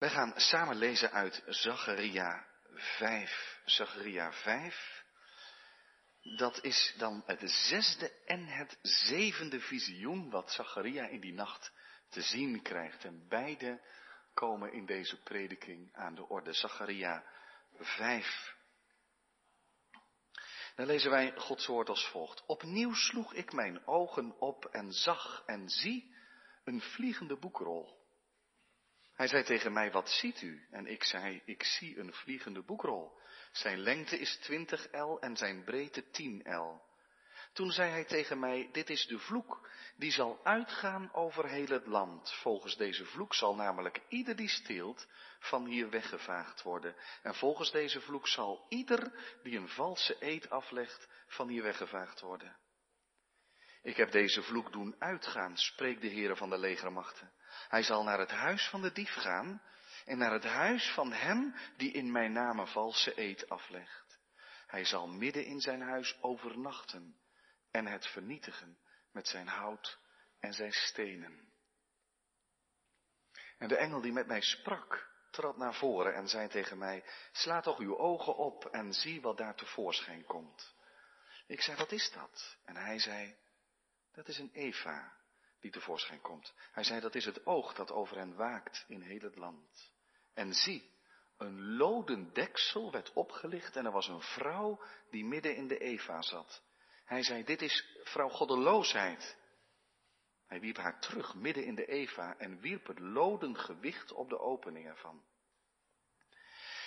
Wij 0.00 0.10
gaan 0.10 0.32
samen 0.36 0.76
lezen 0.76 1.12
uit 1.12 1.42
Zacharia 1.46 2.46
5. 2.74 3.60
Zacharia 3.64 4.32
5. 4.32 5.04
Dat 6.22 6.64
is 6.64 6.94
dan 6.98 7.22
het 7.26 7.50
zesde 7.50 8.12
en 8.24 8.46
het 8.46 8.78
zevende 8.82 9.60
visioen 9.60 10.30
wat 10.30 10.50
Zacharia 10.50 11.06
in 11.06 11.20
die 11.20 11.32
nacht 11.32 11.72
te 12.08 12.22
zien 12.22 12.62
krijgt. 12.62 13.04
En 13.04 13.28
beide 13.28 13.80
komen 14.34 14.72
in 14.72 14.86
deze 14.86 15.22
prediking 15.22 15.94
aan 15.94 16.14
de 16.14 16.28
orde. 16.28 16.52
Zacharia 16.52 17.24
5. 17.78 18.54
Dan 20.76 20.86
lezen 20.86 21.10
wij 21.10 21.32
Gods 21.36 21.66
woord 21.66 21.88
als 21.88 22.08
volgt. 22.08 22.46
Opnieuw 22.46 22.94
sloeg 22.94 23.34
ik 23.34 23.52
mijn 23.52 23.86
ogen 23.86 24.38
op 24.38 24.64
en 24.64 24.92
zag 24.92 25.42
en 25.46 25.68
zie 25.68 26.14
een 26.64 26.80
vliegende 26.80 27.36
boekrol. 27.36 27.99
Hij 29.20 29.28
zei 29.28 29.44
tegen 29.44 29.72
mij, 29.72 29.90
wat 29.90 30.10
ziet 30.10 30.42
u? 30.42 30.66
En 30.70 30.86
ik 30.86 31.04
zei, 31.04 31.42
ik 31.44 31.62
zie 31.62 31.98
een 31.98 32.12
vliegende 32.12 32.62
boekrol. 32.62 33.18
Zijn 33.52 33.78
lengte 33.78 34.18
is 34.18 34.36
20 34.36 34.86
el 34.86 35.20
en 35.20 35.36
zijn 35.36 35.64
breedte 35.64 36.10
10 36.10 36.44
el. 36.44 36.82
Toen 37.52 37.70
zei 37.70 37.90
hij 37.90 38.04
tegen 38.04 38.38
mij, 38.38 38.68
dit 38.72 38.90
is 38.90 39.06
de 39.06 39.18
vloek, 39.18 39.68
die 39.96 40.10
zal 40.10 40.40
uitgaan 40.44 41.12
over 41.14 41.48
heel 41.48 41.66
het 41.66 41.86
land. 41.86 42.32
Volgens 42.32 42.76
deze 42.76 43.04
vloek 43.04 43.34
zal 43.34 43.54
namelijk 43.54 44.00
ieder 44.08 44.36
die 44.36 44.48
steelt 44.48 45.06
van 45.38 45.66
hier 45.66 45.90
weggevaagd 45.90 46.62
worden. 46.62 46.96
En 47.22 47.34
volgens 47.34 47.70
deze 47.70 48.00
vloek 48.00 48.28
zal 48.28 48.66
ieder 48.68 49.12
die 49.42 49.58
een 49.58 49.68
valse 49.68 50.16
eed 50.20 50.50
aflegt 50.50 51.08
van 51.26 51.48
hier 51.48 51.62
weggevaagd 51.62 52.20
worden. 52.20 52.56
Ik 53.82 53.96
heb 53.96 54.10
deze 54.10 54.42
vloek 54.42 54.72
doen 54.72 54.94
uitgaan, 54.98 55.56
spreekt 55.56 56.00
de 56.00 56.10
Heere 56.10 56.36
van 56.36 56.50
de 56.50 56.58
legermachten. 56.58 57.32
Hij 57.68 57.82
zal 57.82 58.02
naar 58.02 58.18
het 58.18 58.30
huis 58.30 58.68
van 58.68 58.82
de 58.82 58.92
dief 58.92 59.14
gaan 59.14 59.62
en 60.04 60.18
naar 60.18 60.32
het 60.32 60.44
huis 60.44 60.90
van 60.94 61.12
hem 61.12 61.54
die 61.76 61.92
in 61.92 62.12
mijn 62.12 62.32
naam 62.32 62.58
een 62.58 62.66
valse 62.66 63.20
eed 63.20 63.48
aflegt. 63.48 64.18
Hij 64.66 64.84
zal 64.84 65.08
midden 65.08 65.44
in 65.44 65.60
zijn 65.60 65.80
huis 65.80 66.18
overnachten 66.22 67.16
en 67.70 67.86
het 67.86 68.06
vernietigen 68.06 68.78
met 69.12 69.28
zijn 69.28 69.46
hout 69.46 69.98
en 70.40 70.52
zijn 70.52 70.72
stenen. 70.72 71.48
En 73.58 73.68
de 73.68 73.76
engel 73.76 74.00
die 74.00 74.12
met 74.12 74.26
mij 74.26 74.40
sprak, 74.40 75.10
trad 75.30 75.56
naar 75.56 75.74
voren 75.74 76.14
en 76.14 76.28
zei 76.28 76.48
tegen 76.48 76.78
mij, 76.78 77.04
sla 77.32 77.60
toch 77.60 77.78
uw 77.78 77.98
ogen 77.98 78.36
op 78.36 78.64
en 78.64 78.92
zie 78.92 79.20
wat 79.20 79.36
daar 79.36 79.54
tevoorschijn 79.54 80.24
komt. 80.24 80.74
Ik 81.46 81.60
zei, 81.60 81.76
wat 81.76 81.92
is 81.92 82.10
dat? 82.12 82.56
En 82.64 82.76
hij 82.76 82.98
zei, 82.98 83.36
dat 84.12 84.28
is 84.28 84.38
een 84.38 84.50
Eva 84.52 85.19
die 85.60 85.70
tevoorschijn 85.70 86.20
komt. 86.20 86.54
Hij 86.72 86.84
zei, 86.84 87.00
dat 87.00 87.14
is 87.14 87.24
het 87.24 87.46
oog 87.46 87.74
dat 87.74 87.90
over 87.90 88.16
hen 88.16 88.34
waakt 88.34 88.84
in 88.88 89.00
heel 89.00 89.20
het 89.20 89.36
land. 89.36 89.92
En 90.34 90.54
zie, 90.54 90.90
een 91.36 91.76
loden 91.76 92.32
deksel 92.32 92.92
werd 92.92 93.12
opgelicht 93.12 93.76
en 93.76 93.86
er 93.86 93.92
was 93.92 94.08
een 94.08 94.22
vrouw 94.22 94.82
die 95.10 95.24
midden 95.24 95.56
in 95.56 95.68
de 95.68 95.78
Eva 95.78 96.22
zat. 96.22 96.62
Hij 97.04 97.22
zei, 97.22 97.44
dit 97.44 97.62
is 97.62 97.98
vrouw 98.02 98.28
goddeloosheid. 98.28 99.38
Hij 100.46 100.60
wierp 100.60 100.76
haar 100.76 101.00
terug 101.00 101.34
midden 101.34 101.64
in 101.64 101.74
de 101.74 101.86
Eva 101.86 102.36
en 102.38 102.60
wierp 102.60 102.86
het 102.86 102.98
loden 102.98 103.58
gewicht 103.58 104.12
op 104.12 104.28
de 104.28 104.38
opening 104.38 104.86
ervan. 104.86 105.24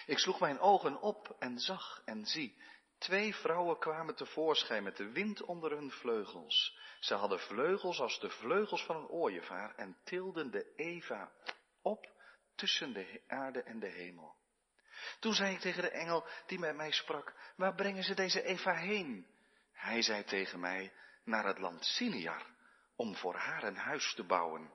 Ik 0.05 0.19
sloeg 0.19 0.39
mijn 0.39 0.59
ogen 0.59 1.01
op 1.01 1.35
en 1.39 1.59
zag 1.59 2.01
en 2.05 2.25
zie, 2.25 2.61
twee 3.03 3.35
vrouwen 3.35 3.79
kwamen 3.79 4.15
tevoorschijn 4.15 4.83
met 4.83 4.97
de 4.97 5.11
wind 5.11 5.41
onder 5.41 5.71
hun 5.71 5.91
vleugels. 5.91 6.77
Ze 6.99 7.13
hadden 7.13 7.39
vleugels 7.39 7.99
als 7.99 8.19
de 8.19 8.29
vleugels 8.29 8.85
van 8.85 8.95
een 8.95 9.07
ooievaar 9.07 9.75
en 9.75 9.97
tilden 10.03 10.51
de 10.51 10.73
Eva 10.75 11.31
op 11.81 12.09
tussen 12.55 12.93
de 12.93 13.21
aarde 13.27 13.63
en 13.63 13.79
de 13.79 13.87
hemel. 13.87 14.35
Toen 15.19 15.33
zei 15.33 15.53
ik 15.53 15.59
tegen 15.59 15.81
de 15.81 15.89
engel 15.89 16.25
die 16.45 16.59
met 16.59 16.75
mij 16.75 16.91
sprak, 16.91 17.33
waar 17.55 17.75
brengen 17.75 18.03
ze 18.03 18.13
deze 18.13 18.43
Eva 18.43 18.73
heen? 18.73 19.27
Hij 19.71 20.01
zei 20.01 20.23
tegen 20.23 20.59
mij, 20.59 20.93
naar 21.23 21.45
het 21.45 21.59
land 21.59 21.85
Siniar, 21.85 22.45
om 22.95 23.15
voor 23.15 23.35
haar 23.35 23.63
een 23.63 23.77
huis 23.77 24.13
te 24.13 24.23
bouwen. 24.23 24.73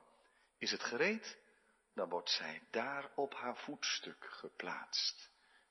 Is 0.57 0.71
het 0.71 0.83
gereed? 0.83 1.37
Dan 1.93 2.09
wordt 2.09 2.29
zij 2.29 2.61
daar 2.71 3.11
op 3.15 3.33
haar 3.33 3.57
voetstuk 3.57 4.27
geplaatst. 4.29 5.29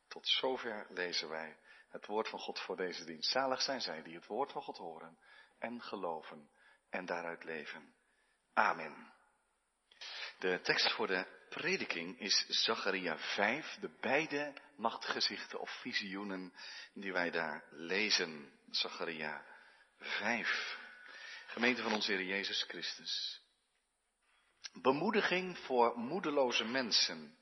Tot 0.09 0.29
zover 0.29 0.87
lezen 0.89 1.29
wij 1.29 1.57
het 1.89 2.07
woord 2.07 2.29
van 2.29 2.39
God 2.39 2.61
voor 2.61 2.77
deze 2.77 3.05
dienst. 3.05 3.31
Zalig 3.31 3.63
zijn 3.63 3.81
zij 3.81 4.03
die 4.03 4.15
het 4.15 4.27
woord 4.27 4.53
van 4.53 4.63
God 4.63 4.77
horen 4.77 5.19
en 5.59 5.83
geloven 5.83 6.51
en 6.91 7.07
daaruit 7.07 7.45
leven. 7.45 7.95
Amen. 8.55 9.13
De 10.39 10.61
tekst 10.61 10.93
voor 10.93 11.07
de 11.07 11.27
prediking 11.49 12.21
is 12.21 12.45
Zacharia 12.49 13.19
5, 13.19 13.77
de 13.81 13.91
beide 14.01 14.53
nachtgezichten 14.77 15.61
of 15.61 15.81
visioenen 15.81 16.53
die 16.93 17.13
wij 17.13 17.31
daar 17.31 17.65
lezen. 17.71 18.53
Zacharia 18.71 19.45
5. 19.99 20.79
Gemeente 21.47 21.83
van 21.83 21.93
onze 21.93 22.13
Heer 22.13 22.25
Jezus 22.25 22.63
Christus. 22.63 23.43
Bemoediging 24.73 25.59
voor 25.59 25.99
moedeloze 25.99 26.65
mensen. 26.65 27.38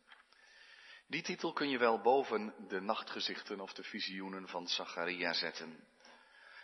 Die 1.09 1.23
titel 1.23 1.53
kun 1.53 1.69
je 1.69 1.79
wel 1.79 2.01
boven 2.01 2.55
de 2.69 2.81
nachtgezichten 2.81 3.61
of 3.61 3.73
de 3.73 3.83
visioenen 3.83 4.49
van 4.49 4.69
Zacharia 4.69 5.33
zetten. 5.33 5.85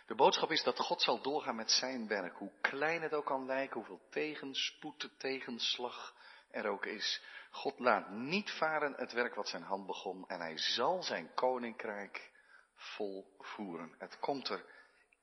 De 0.05 0.15
boodschap 0.15 0.51
is 0.51 0.63
dat 0.63 0.79
God 0.79 1.01
zal 1.01 1.21
doorgaan 1.21 1.55
met 1.55 1.71
zijn 1.71 2.07
werk, 2.07 2.37
hoe 2.37 2.51
klein 2.61 3.01
het 3.01 3.13
ook 3.13 3.25
kan 3.25 3.45
lijken, 3.45 3.75
hoeveel 3.75 4.01
tegenspoed, 4.09 5.09
tegenslag 5.17 6.15
er 6.51 6.67
ook 6.67 6.85
is. 6.85 7.21
God 7.51 7.79
laat 7.79 8.09
niet 8.09 8.51
varen 8.51 8.93
het 8.95 9.11
werk 9.11 9.35
wat 9.35 9.49
zijn 9.49 9.63
hand 9.63 9.85
begon 9.85 10.27
en 10.27 10.39
hij 10.39 10.57
zal 10.57 11.03
zijn 11.03 11.33
koninkrijk 11.33 12.31
volvoeren. 12.75 13.95
Het 13.97 14.19
komt 14.19 14.49
er 14.49 14.65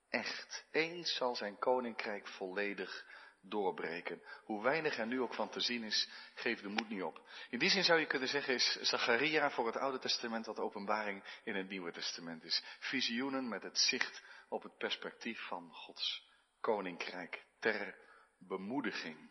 echt. 0.09 0.65
Eens 0.71 1.15
zal 1.15 1.37
zijn 1.37 1.59
koninkrijk 1.59 2.29
volledig 2.29 3.07
doorbreken. 3.43 4.23
Hoe 4.45 4.63
weinig 4.63 4.99
er 4.99 5.07
nu 5.07 5.21
ook 5.21 5.35
van 5.35 5.49
te 5.49 5.61
zien 5.61 5.83
is, 5.83 6.09
geef 6.35 6.61
de 6.61 6.69
moed 6.69 6.89
niet 6.89 7.03
op. 7.03 7.29
In 7.51 7.59
die 7.59 7.71
zin 7.71 7.85
zou 7.85 8.01
je 8.01 8.07
kunnen 8.07 8.29
zeggen 8.29 8.55
is 8.55 8.79
Zacharia 8.81 9.51
voor 9.51 9.67
het 9.67 9.77
Oude 9.77 9.99
Testament 9.99 10.47
wat 10.47 10.59
openbaring 10.59 11.25
in 11.45 11.55
het 11.55 11.69
Nieuwe 11.69 11.93
Testament 11.93 12.45
is. 12.45 12.63
Visioenen 12.79 13.49
met 13.49 13.63
het 13.63 13.79
zicht 13.79 14.23
op 14.49 14.63
het 14.63 14.77
perspectief 14.77 15.47
van 15.47 15.71
Gods 15.73 16.29
koninkrijk 16.61 17.45
ter 17.59 17.95
bemoediging. 18.39 19.31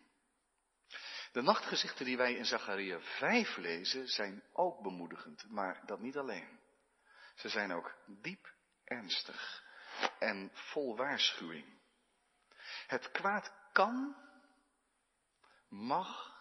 De 1.32 1.42
nachtgezichten 1.42 2.04
die 2.04 2.16
wij 2.16 2.34
in 2.34 2.44
Zacharia 2.44 3.00
5 3.00 3.56
lezen 3.56 4.08
zijn 4.08 4.42
ook 4.52 4.82
bemoedigend, 4.82 5.50
maar 5.50 5.82
dat 5.86 6.00
niet 6.00 6.16
alleen. 6.16 6.58
Ze 7.34 7.48
zijn 7.48 7.72
ook 7.72 7.94
diep 8.06 8.54
ernstig 8.84 9.64
en 10.18 10.50
vol 10.52 10.96
waarschuwing. 10.96 11.78
Het 12.86 13.10
kwaad 13.10 13.52
kan, 13.80 14.16
mag 15.68 16.38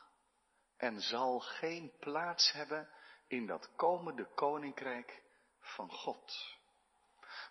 en 0.78 1.02
zal 1.02 1.40
geen 1.40 1.92
plaats 2.00 2.52
hebben 2.52 2.90
in 3.28 3.48
dat 3.48 3.76
komende 3.76 4.34
koninkrijk 4.36 5.24
van 5.60 5.92
God. 5.92 6.58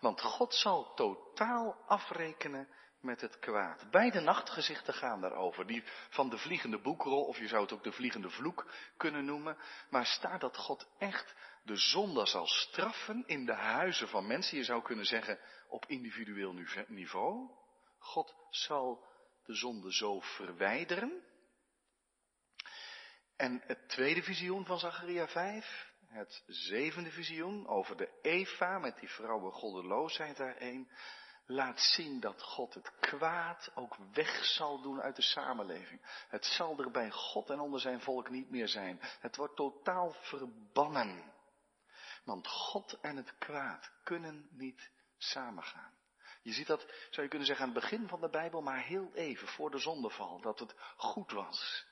Want 0.00 0.20
God 0.20 0.54
zal 0.54 0.94
totaal 0.94 1.74
afrekenen 1.86 2.68
met 3.00 3.20
het 3.20 3.38
kwaad. 3.38 3.90
Beide 3.90 4.20
nachtgezichten 4.20 4.94
gaan 4.94 5.20
daarover. 5.20 5.66
Die 5.66 5.84
van 6.10 6.28
de 6.28 6.38
vliegende 6.38 6.80
boekrol, 6.80 7.24
of 7.24 7.38
je 7.38 7.48
zou 7.48 7.62
het 7.62 7.72
ook 7.72 7.84
de 7.84 7.92
vliegende 7.92 8.30
vloek 8.30 8.72
kunnen 8.96 9.24
noemen. 9.24 9.56
Maar 9.90 10.06
staat 10.06 10.40
dat 10.40 10.56
God 10.56 10.88
echt 10.98 11.34
de 11.62 11.76
zonde 11.76 12.26
zal 12.26 12.46
straffen 12.46 13.24
in 13.26 13.46
de 13.46 13.54
huizen 13.54 14.08
van 14.08 14.26
mensen? 14.26 14.58
Je 14.58 14.64
zou 14.64 14.82
kunnen 14.82 15.04
zeggen 15.04 15.38
op 15.68 15.86
individueel 15.86 16.54
niveau. 16.88 17.50
God 17.98 18.34
zal 18.50 19.06
de 19.48 19.54
zonde 19.54 19.92
zo 19.92 20.20
verwijderen. 20.20 21.22
En 23.36 23.62
het 23.66 23.88
tweede 23.88 24.22
visioen 24.22 24.66
van 24.66 24.78
Zacharia 24.78 25.28
5, 25.28 25.92
het 26.06 26.42
zevende 26.46 27.10
visioen 27.10 27.66
over 27.66 27.96
de 27.96 28.18
Eva 28.22 28.78
met 28.78 28.98
die 28.98 29.08
vrouwen 29.08 29.52
goddeloosheid 29.52 30.36
daarheen, 30.36 30.90
laat 31.46 31.80
zien 31.80 32.20
dat 32.20 32.42
God 32.42 32.74
het 32.74 32.92
kwaad 33.00 33.70
ook 33.74 33.96
weg 34.12 34.44
zal 34.44 34.80
doen 34.80 35.00
uit 35.00 35.16
de 35.16 35.22
samenleving. 35.22 36.24
Het 36.28 36.44
zal 36.44 36.78
er 36.78 36.90
bij 36.90 37.10
God 37.10 37.50
en 37.50 37.60
onder 37.60 37.80
zijn 37.80 38.00
volk 38.00 38.30
niet 38.30 38.50
meer 38.50 38.68
zijn. 38.68 38.98
Het 39.20 39.36
wordt 39.36 39.56
totaal 39.56 40.12
verbannen. 40.12 41.32
Want 42.24 42.48
God 42.48 43.00
en 43.00 43.16
het 43.16 43.38
kwaad 43.38 43.92
kunnen 44.02 44.48
niet 44.50 44.90
samengaan. 45.16 45.97
Je 46.48 46.54
ziet 46.54 46.66
dat, 46.66 46.86
zou 47.10 47.22
je 47.22 47.28
kunnen 47.28 47.46
zeggen, 47.46 47.66
aan 47.66 47.72
het 47.72 47.80
begin 47.80 48.08
van 48.08 48.20
de 48.20 48.28
Bijbel, 48.28 48.62
maar 48.62 48.82
heel 48.82 49.10
even 49.14 49.48
voor 49.48 49.70
de 49.70 49.78
zondeval, 49.78 50.40
dat 50.40 50.58
het 50.58 50.74
goed 50.96 51.32
was. 51.32 51.86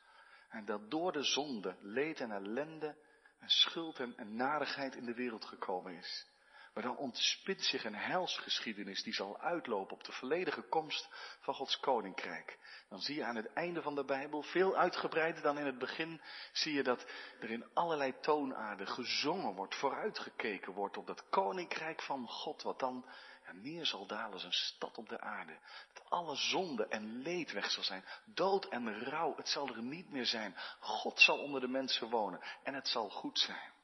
En 0.49 0.65
dat 0.65 0.91
door 0.91 1.13
de 1.13 1.23
zonde 1.23 1.77
leed 1.81 2.21
en 2.21 2.31
ellende 2.31 2.97
en 3.39 3.49
schuld 3.49 3.99
en, 3.99 4.17
en 4.17 4.37
narigheid 4.37 4.95
in 4.95 5.05
de 5.05 5.15
wereld 5.15 5.45
gekomen 5.45 5.95
is. 5.95 6.27
Maar 6.75 6.83
dan 6.83 6.97
ontspint 6.97 7.63
zich 7.63 7.85
een 7.85 7.95
helsgeschiedenis 7.95 9.03
die 9.03 9.15
zal 9.15 9.41
uitlopen 9.41 9.97
op 9.97 10.05
de 10.05 10.13
volledige 10.13 10.63
komst 10.63 11.09
van 11.41 11.55
Gods 11.55 11.81
koninkrijk. 11.81 12.59
Dan 12.89 13.01
zie 13.01 13.17
je 13.17 13.25
aan 13.25 13.37
het 13.37 13.53
einde 13.53 13.83
van 13.83 13.95
de 13.95 14.05
Bijbel, 14.05 14.43
veel 14.43 14.77
uitgebreider 14.77 15.43
dan 15.43 15.59
in 15.59 15.67
het 15.67 15.79
begin, 15.79 16.21
zie 16.53 16.75
je 16.75 16.83
dat 16.83 17.07
er 17.41 17.51
in 17.51 17.75
allerlei 17.75 18.15
toonaarden 18.21 18.89
gezongen 18.89 19.55
wordt, 19.55 19.75
vooruitgekeken 19.75 20.73
wordt 20.73 20.97
op 20.97 21.07
dat 21.07 21.29
koninkrijk 21.29 22.03
van 22.03 22.29
God, 22.29 22.63
wat 22.63 22.79
dan 22.79 23.05
ja, 23.47 23.53
neer 23.53 23.87
zal 23.87 24.07
dalen 24.07 24.33
als 24.33 24.45
een 24.45 24.53
stad 24.53 24.99
op 24.99 25.09
de 25.09 25.21
aarde. 25.21 25.59
Dat 25.93 26.11
alle 26.11 26.37
zonde 26.37 26.87
en 26.87 27.23
leed 27.23 27.53
weg 27.53 27.71
zal 27.71 27.83
zijn, 27.83 28.05
dood 28.25 28.65
en 28.65 29.05
rouw, 29.05 29.37
het 29.37 29.49
zal 29.49 29.69
er 29.69 29.83
niet 29.83 30.11
meer 30.11 30.27
zijn. 30.27 30.57
God 30.81 31.21
zal 31.21 31.39
onder 31.39 31.61
de 31.61 31.69
mensen 31.69 32.09
wonen 32.09 32.41
en 32.63 32.75
het 32.75 32.89
zal 32.89 33.09
goed 33.11 33.39
zijn. 33.39 33.75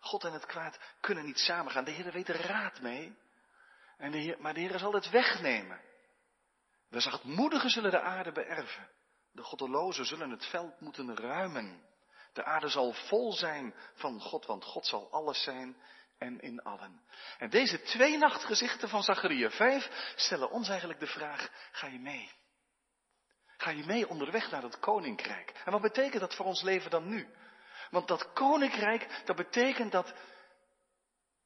God 0.00 0.24
en 0.24 0.32
het 0.32 0.46
kwaad 0.46 0.78
kunnen 1.00 1.24
niet 1.24 1.38
samengaan. 1.38 1.84
De 1.84 1.90
Heer 1.90 2.12
weet 2.12 2.28
er 2.28 2.46
raad 2.46 2.80
mee. 2.80 3.16
En 3.96 4.10
de 4.10 4.18
Heer, 4.18 4.40
maar 4.40 4.54
de 4.54 4.60
Heer 4.60 4.78
zal 4.78 4.92
het 4.92 5.10
wegnemen. 5.10 5.80
De 6.88 7.00
zachtmoedigen 7.00 7.70
zullen 7.70 7.90
de 7.90 8.00
aarde 8.00 8.32
beërven. 8.32 8.90
De 9.32 9.42
goddelozen 9.42 10.04
zullen 10.04 10.30
het 10.30 10.46
veld 10.46 10.80
moeten 10.80 11.16
ruimen. 11.16 11.82
De 12.32 12.44
aarde 12.44 12.68
zal 12.68 12.92
vol 12.92 13.32
zijn 13.32 13.74
van 13.94 14.20
God, 14.20 14.46
want 14.46 14.64
God 14.64 14.86
zal 14.86 15.10
alles 15.10 15.42
zijn 15.42 15.76
en 16.22 16.40
in 16.40 16.62
allen. 16.62 17.00
En 17.38 17.50
deze 17.50 17.82
twee 17.82 18.18
nachtgezichten 18.18 18.88
van 18.88 19.02
Zachariah 19.02 19.50
5 19.50 20.12
stellen 20.16 20.50
ons 20.50 20.68
eigenlijk 20.68 21.00
de 21.00 21.06
vraag, 21.06 21.50
ga 21.72 21.86
je 21.86 21.98
mee? 21.98 22.30
Ga 23.56 23.70
je 23.70 23.84
mee 23.84 24.08
onderweg 24.08 24.50
naar 24.50 24.62
het 24.62 24.78
koninkrijk? 24.78 25.52
En 25.64 25.72
wat 25.72 25.80
betekent 25.80 26.20
dat 26.20 26.34
voor 26.34 26.46
ons 26.46 26.62
leven 26.62 26.90
dan 26.90 27.08
nu? 27.08 27.34
Want 27.90 28.08
dat 28.08 28.32
koninkrijk, 28.32 29.22
dat 29.24 29.36
betekent 29.36 29.92
dat, 29.92 30.14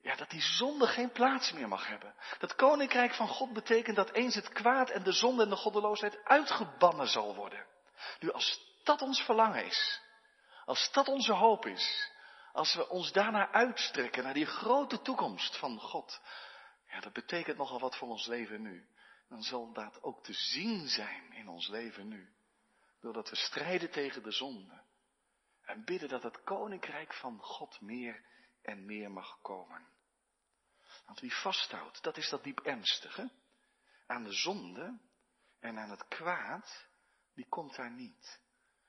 ja, 0.00 0.16
dat 0.16 0.30
die 0.30 0.42
zonde 0.42 0.86
geen 0.86 1.12
plaats 1.12 1.52
meer 1.52 1.68
mag 1.68 1.86
hebben. 1.86 2.14
Dat 2.38 2.54
koninkrijk 2.54 3.14
van 3.14 3.28
God 3.28 3.52
betekent 3.52 3.96
dat 3.96 4.12
eens 4.12 4.34
het 4.34 4.48
kwaad 4.48 4.90
en 4.90 5.02
de 5.02 5.12
zonde 5.12 5.42
en 5.42 5.48
de 5.48 5.56
goddeloosheid 5.56 6.24
uitgebannen 6.24 7.08
zal 7.08 7.34
worden. 7.34 7.66
Nu, 8.20 8.32
als 8.32 8.74
dat 8.84 9.02
ons 9.02 9.20
verlangen 9.20 9.64
is, 9.64 10.00
als 10.64 10.92
dat 10.92 11.08
onze 11.08 11.32
hoop 11.32 11.66
is, 11.66 12.14
als 12.56 12.74
we 12.74 12.88
ons 12.88 13.12
daarna 13.12 13.52
uitstrekken 13.52 14.22
naar 14.22 14.34
die 14.34 14.46
grote 14.46 15.02
toekomst 15.02 15.58
van 15.58 15.80
God, 15.80 16.20
ja, 16.86 17.00
dat 17.00 17.12
betekent 17.12 17.56
nogal 17.56 17.80
wat 17.80 17.96
voor 17.96 18.08
ons 18.08 18.26
leven 18.26 18.62
nu. 18.62 18.88
Dan 19.28 19.42
zal 19.42 19.72
dat 19.72 20.02
ook 20.02 20.24
te 20.24 20.32
zien 20.32 20.88
zijn 20.88 21.32
in 21.32 21.48
ons 21.48 21.68
leven 21.68 22.08
nu. 22.08 22.34
Doordat 23.00 23.30
we 23.30 23.36
strijden 23.36 23.90
tegen 23.90 24.22
de 24.22 24.30
zonde. 24.30 24.84
En 25.62 25.84
bidden 25.84 26.08
dat 26.08 26.22
het 26.22 26.42
koninkrijk 26.42 27.14
van 27.14 27.38
God 27.38 27.80
meer 27.80 28.24
en 28.62 28.84
meer 28.84 29.10
mag 29.10 29.40
komen. 29.40 29.88
Want 31.06 31.20
wie 31.20 31.34
vasthoudt, 31.34 32.02
dat 32.02 32.16
is 32.16 32.28
dat 32.28 32.44
diep 32.44 32.60
ernstige. 32.60 33.30
Aan 34.06 34.24
de 34.24 34.32
zonde 34.32 34.98
en 35.60 35.78
aan 35.78 35.90
het 35.90 36.08
kwaad, 36.08 36.86
die 37.34 37.46
komt 37.48 37.76
daar 37.76 37.90
niet. 37.90 38.40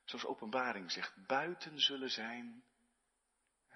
Zoals 0.04 0.26
openbaring 0.26 0.92
zegt, 0.92 1.26
buiten 1.26 1.80
zullen 1.80 2.10
zijn. 2.10 2.64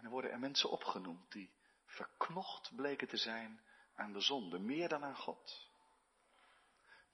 En 0.01 0.07
er 0.07 0.13
worden 0.13 0.31
er 0.31 0.39
mensen 0.39 0.69
opgenoemd 0.69 1.31
die 1.31 1.53
verknocht 1.85 2.75
bleken 2.75 3.07
te 3.07 3.17
zijn 3.17 3.61
aan 3.95 4.13
de 4.13 4.21
zonde, 4.21 4.59
meer 4.59 4.89
dan 4.89 5.03
aan 5.03 5.15
God. 5.15 5.69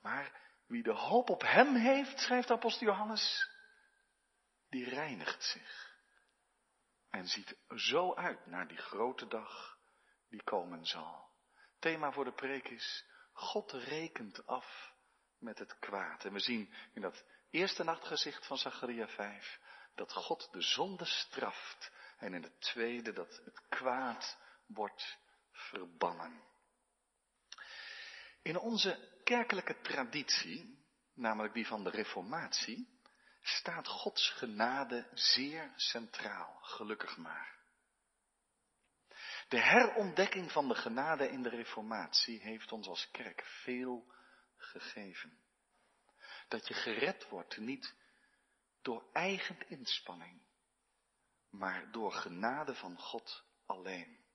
Maar 0.01 0.41
wie 0.67 0.83
de 0.83 0.93
hoop 0.93 1.29
op 1.29 1.41
hem 1.41 1.75
heeft, 1.75 2.19
schrijft 2.19 2.51
apostel 2.51 2.87
Johannes, 2.87 3.49
die 4.69 4.89
reinigt 4.89 5.43
zich. 5.43 5.95
En 7.09 7.27
ziet 7.27 7.57
zo 7.75 8.13
uit 8.13 8.45
naar 8.45 8.67
die 8.67 8.77
grote 8.77 9.27
dag 9.27 9.77
die 10.29 10.43
komen 10.43 10.85
zal. 10.85 11.29
Thema 11.79 12.11
voor 12.11 12.25
de 12.25 12.33
preek 12.33 12.67
is, 12.67 13.05
God 13.31 13.71
rekent 13.71 14.45
af 14.45 14.93
met 15.37 15.59
het 15.59 15.79
kwaad. 15.79 16.25
En 16.25 16.33
we 16.33 16.39
zien 16.39 16.73
in 16.93 17.01
dat 17.01 17.23
eerste 17.49 17.83
nachtgezicht 17.83 18.45
van 18.45 18.57
Zacharia 18.57 19.07
5 19.07 19.59
dat 19.95 20.13
God 20.13 20.47
de 20.51 20.61
zonde 20.61 21.05
straft. 21.05 21.91
En 22.17 22.33
in 22.33 22.43
het 22.43 22.61
tweede 22.61 23.13
dat 23.13 23.41
het 23.45 23.67
kwaad 23.69 24.37
wordt 24.65 25.17
verbannen. 25.51 26.43
In 28.41 28.57
onze 28.57 29.19
kerkelijke 29.23 29.81
traditie, 29.81 30.85
namelijk 31.13 31.53
die 31.53 31.67
van 31.67 31.83
de 31.83 31.89
Reformatie, 31.89 32.99
staat 33.41 33.87
Gods 33.87 34.29
genade 34.29 35.07
zeer 35.13 35.73
centraal, 35.75 36.59
gelukkig 36.61 37.17
maar. 37.17 37.55
De 39.47 39.61
herontdekking 39.61 40.51
van 40.51 40.67
de 40.67 40.75
genade 40.75 41.29
in 41.29 41.41
de 41.41 41.49
Reformatie 41.49 42.39
heeft 42.39 42.71
ons 42.71 42.87
als 42.87 43.11
kerk 43.11 43.43
veel 43.45 44.13
gegeven. 44.55 45.39
Dat 46.47 46.67
je 46.67 46.73
gered 46.73 47.29
wordt 47.29 47.57
niet 47.57 47.95
door 48.81 49.09
eigen 49.13 49.69
inspanning, 49.69 50.41
maar 51.57 51.91
door 51.91 52.11
genade 52.11 52.75
van 52.75 52.99
God 52.99 53.43
alleen. 53.65 54.25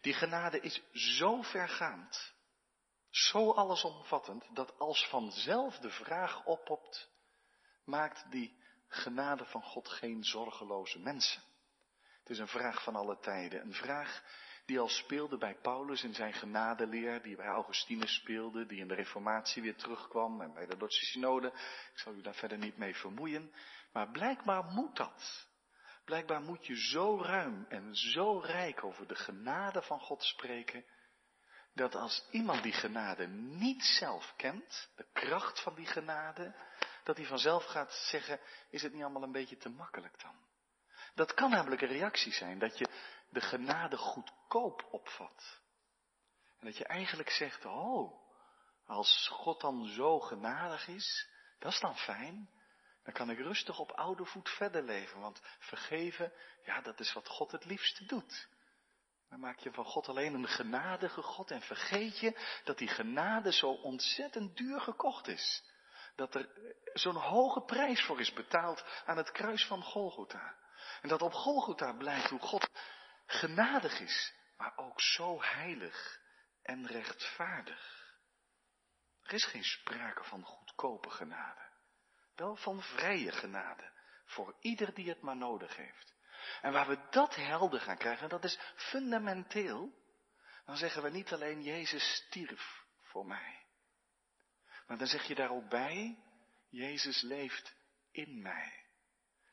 Die 0.00 0.14
genade 0.14 0.60
is 0.60 0.82
zo 0.92 1.42
vergaand, 1.42 2.34
zo 3.10 3.52
allesomvattend, 3.52 4.54
dat 4.54 4.78
als 4.78 5.08
vanzelf 5.08 5.78
de 5.78 5.90
vraag 5.90 6.44
oppopt, 6.44 7.10
maakt 7.84 8.30
die 8.30 8.62
genade 8.88 9.44
van 9.44 9.62
God 9.62 9.88
geen 9.88 10.24
zorgeloze 10.24 10.98
mensen? 10.98 11.42
Het 12.18 12.30
is 12.30 12.38
een 12.38 12.60
vraag 12.60 12.82
van 12.82 12.96
alle 12.96 13.18
tijden. 13.18 13.60
Een 13.60 13.74
vraag 13.74 14.22
die 14.68 14.78
al 14.78 14.88
speelde 14.88 15.38
bij 15.38 15.54
Paulus 15.54 16.02
in 16.02 16.14
zijn 16.14 16.32
genadeleer, 16.32 17.22
die 17.22 17.36
bij 17.36 17.46
Augustinus 17.46 18.14
speelde, 18.14 18.66
die 18.66 18.80
in 18.80 18.88
de 18.88 18.94
Reformatie 18.94 19.62
weer 19.62 19.76
terugkwam 19.76 20.40
en 20.40 20.52
bij 20.52 20.66
de 20.66 20.76
Dordtse 20.76 21.04
Synode. 21.04 21.46
Ik 21.92 21.98
zal 21.98 22.14
u 22.14 22.22
daar 22.22 22.34
verder 22.34 22.58
niet 22.58 22.76
mee 22.76 22.94
vermoeien. 22.94 23.52
Maar 23.92 24.10
blijkbaar 24.10 24.64
moet 24.64 24.96
dat. 24.96 25.46
Blijkbaar 26.04 26.40
moet 26.40 26.66
je 26.66 26.76
zo 26.76 27.22
ruim 27.22 27.66
en 27.68 27.94
zo 27.94 28.38
rijk 28.38 28.84
over 28.84 29.06
de 29.06 29.14
genade 29.14 29.82
van 29.82 30.00
God 30.00 30.22
spreken, 30.22 30.84
dat 31.74 31.94
als 31.94 32.28
iemand 32.30 32.62
die 32.62 32.72
genade 32.72 33.26
niet 33.26 33.82
zelf 33.82 34.34
kent, 34.36 34.90
de 34.96 35.06
kracht 35.12 35.62
van 35.62 35.74
die 35.74 35.86
genade, 35.86 36.54
dat 37.04 37.16
hij 37.16 37.26
vanzelf 37.26 37.64
gaat 37.64 37.92
zeggen, 37.92 38.40
is 38.70 38.82
het 38.82 38.92
niet 38.92 39.02
allemaal 39.02 39.22
een 39.22 39.32
beetje 39.32 39.56
te 39.56 39.68
makkelijk 39.68 40.20
dan? 40.20 40.34
Dat 41.14 41.34
kan 41.34 41.50
namelijk 41.50 41.82
een 41.82 41.88
reactie 41.88 42.32
zijn, 42.32 42.58
dat 42.58 42.78
je 42.78 42.88
de 43.28 43.40
genade 43.40 43.96
goedkoop 43.96 44.88
opvat. 44.90 45.60
En 46.58 46.66
dat 46.66 46.76
je 46.76 46.84
eigenlijk 46.84 47.30
zegt, 47.30 47.64
oh, 47.64 48.20
als 48.86 49.28
God 49.32 49.60
dan 49.60 49.86
zo 49.86 50.20
genadig 50.20 50.88
is, 50.88 51.28
dat 51.58 51.72
is 51.72 51.80
dan 51.80 51.96
fijn. 51.96 52.50
Dan 53.02 53.12
kan 53.12 53.30
ik 53.30 53.38
rustig 53.38 53.78
op 53.78 53.90
oude 53.90 54.24
voet 54.24 54.48
verder 54.48 54.82
leven, 54.82 55.20
want 55.20 55.40
vergeven, 55.58 56.32
ja, 56.64 56.80
dat 56.80 57.00
is 57.00 57.12
wat 57.12 57.28
God 57.28 57.52
het 57.52 57.64
liefste 57.64 58.04
doet. 58.04 58.48
Dan 59.28 59.40
maak 59.40 59.58
je 59.58 59.72
van 59.72 59.84
God 59.84 60.08
alleen 60.08 60.34
een 60.34 60.48
genadige 60.48 61.22
God 61.22 61.50
en 61.50 61.62
vergeet 61.62 62.18
je 62.18 62.60
dat 62.64 62.78
die 62.78 62.88
genade 62.88 63.52
zo 63.52 63.70
ontzettend 63.70 64.56
duur 64.56 64.80
gekocht 64.80 65.26
is 65.26 65.62
dat 66.18 66.34
er 66.34 66.48
zo'n 66.92 67.16
hoge 67.16 67.60
prijs 67.60 68.02
voor 68.02 68.20
is 68.20 68.32
betaald 68.32 68.84
aan 69.04 69.16
het 69.16 69.30
kruis 69.30 69.66
van 69.66 69.82
Golgotha. 69.82 70.54
En 71.02 71.08
dat 71.08 71.22
op 71.22 71.32
Golgotha 71.32 71.92
blijkt 71.92 72.30
hoe 72.30 72.40
God 72.40 72.68
genadig 73.28 74.00
is, 74.00 74.32
maar 74.56 74.76
ook 74.76 75.00
zo 75.00 75.42
heilig 75.42 76.20
en 76.62 76.86
rechtvaardig. 76.86 78.06
Er 79.22 79.34
is 79.34 79.44
geen 79.44 79.64
sprake 79.64 80.24
van 80.24 80.44
goedkope 80.44 81.10
genade, 81.10 81.70
wel 82.34 82.56
van 82.56 82.82
vrije 82.82 83.32
genade, 83.32 83.92
voor 84.24 84.56
ieder 84.60 84.94
die 84.94 85.08
het 85.08 85.20
maar 85.20 85.36
nodig 85.36 85.76
heeft. 85.76 86.14
En 86.60 86.72
waar 86.72 86.88
we 86.88 87.06
dat 87.10 87.34
helder 87.34 87.80
gaan 87.80 87.98
krijgen, 87.98 88.28
dat 88.28 88.44
is 88.44 88.58
fundamenteel, 88.74 89.92
dan 90.64 90.76
zeggen 90.76 91.02
we 91.02 91.10
niet 91.10 91.32
alleen 91.32 91.62
Jezus 91.62 92.14
stierf 92.14 92.84
voor 93.02 93.26
mij. 93.26 93.66
Maar 94.86 94.98
dan 94.98 95.06
zeg 95.06 95.26
je 95.26 95.34
daar 95.34 95.50
ook 95.50 95.68
bij, 95.68 96.18
Jezus 96.68 97.22
leeft 97.22 97.74
in 98.10 98.42
mij. 98.42 98.87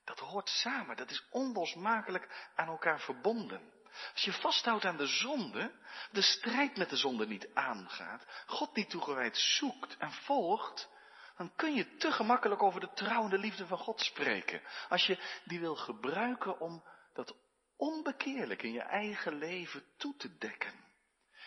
Dat 0.05 0.19
hoort 0.19 0.49
samen, 0.49 0.97
dat 0.97 1.09
is 1.09 1.25
onlosmakelijk 1.29 2.49
aan 2.55 2.67
elkaar 2.67 2.99
verbonden. 2.99 3.73
Als 4.13 4.23
je 4.23 4.33
vasthoudt 4.33 4.85
aan 4.85 4.97
de 4.97 5.07
zonde, 5.07 5.71
de 6.11 6.21
strijd 6.21 6.77
met 6.77 6.89
de 6.89 6.97
zonde 6.97 7.27
niet 7.27 7.47
aangaat, 7.53 8.25
God 8.45 8.75
niet 8.75 8.89
toegewijd 8.89 9.37
zoekt 9.37 9.97
en 9.97 10.11
volgt, 10.11 10.89
dan 11.37 11.55
kun 11.55 11.73
je 11.73 11.95
te 11.95 12.11
gemakkelijk 12.11 12.63
over 12.63 12.79
de 12.79 12.93
trouwende 12.93 13.37
liefde 13.37 13.67
van 13.67 13.77
God 13.77 14.01
spreken. 14.01 14.61
Als 14.89 15.05
je 15.05 15.19
die 15.43 15.59
wil 15.59 15.75
gebruiken 15.75 16.59
om 16.59 16.83
dat 17.13 17.35
onbekeerlijk 17.77 18.63
in 18.63 18.71
je 18.71 18.81
eigen 18.81 19.37
leven 19.37 19.83
toe 19.97 20.15
te 20.15 20.37
dekken. 20.37 20.84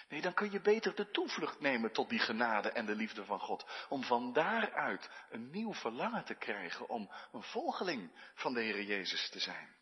Nee, 0.09 0.21
dan 0.21 0.35
kun 0.35 0.51
je 0.51 0.61
beter 0.61 0.95
de 0.95 1.11
toevlucht 1.11 1.61
nemen 1.61 1.93
tot 1.93 2.09
die 2.09 2.19
genade 2.19 2.71
en 2.71 2.87
de 2.87 2.95
liefde 2.95 3.25
van 3.25 3.41
God. 3.41 3.87
Om 3.89 4.05
van 4.05 4.33
daaruit 4.33 5.11
een 5.31 5.51
nieuw 5.51 5.75
verlangen 5.75 6.25
te 6.25 6.35
krijgen 6.35 6.89
om 6.89 7.11
een 7.33 7.43
volgeling 7.43 8.33
van 8.35 8.55
de 8.55 8.61
Heer 8.61 8.83
Jezus 8.83 9.31
te 9.31 9.39
zijn. 9.39 9.77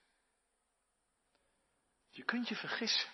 Je 2.11 2.25
kunt 2.25 2.49
je 2.49 2.56
vergissen. 2.56 3.11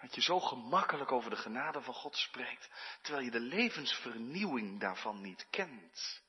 Dat 0.00 0.14
je 0.14 0.22
zo 0.22 0.40
gemakkelijk 0.40 1.12
over 1.12 1.30
de 1.30 1.36
genade 1.36 1.82
van 1.82 1.94
God 1.94 2.16
spreekt, 2.16 2.70
terwijl 3.02 3.24
je 3.24 3.30
de 3.30 3.40
levensvernieuwing 3.40 4.80
daarvan 4.80 5.20
niet 5.20 5.46
kent. 5.50 6.22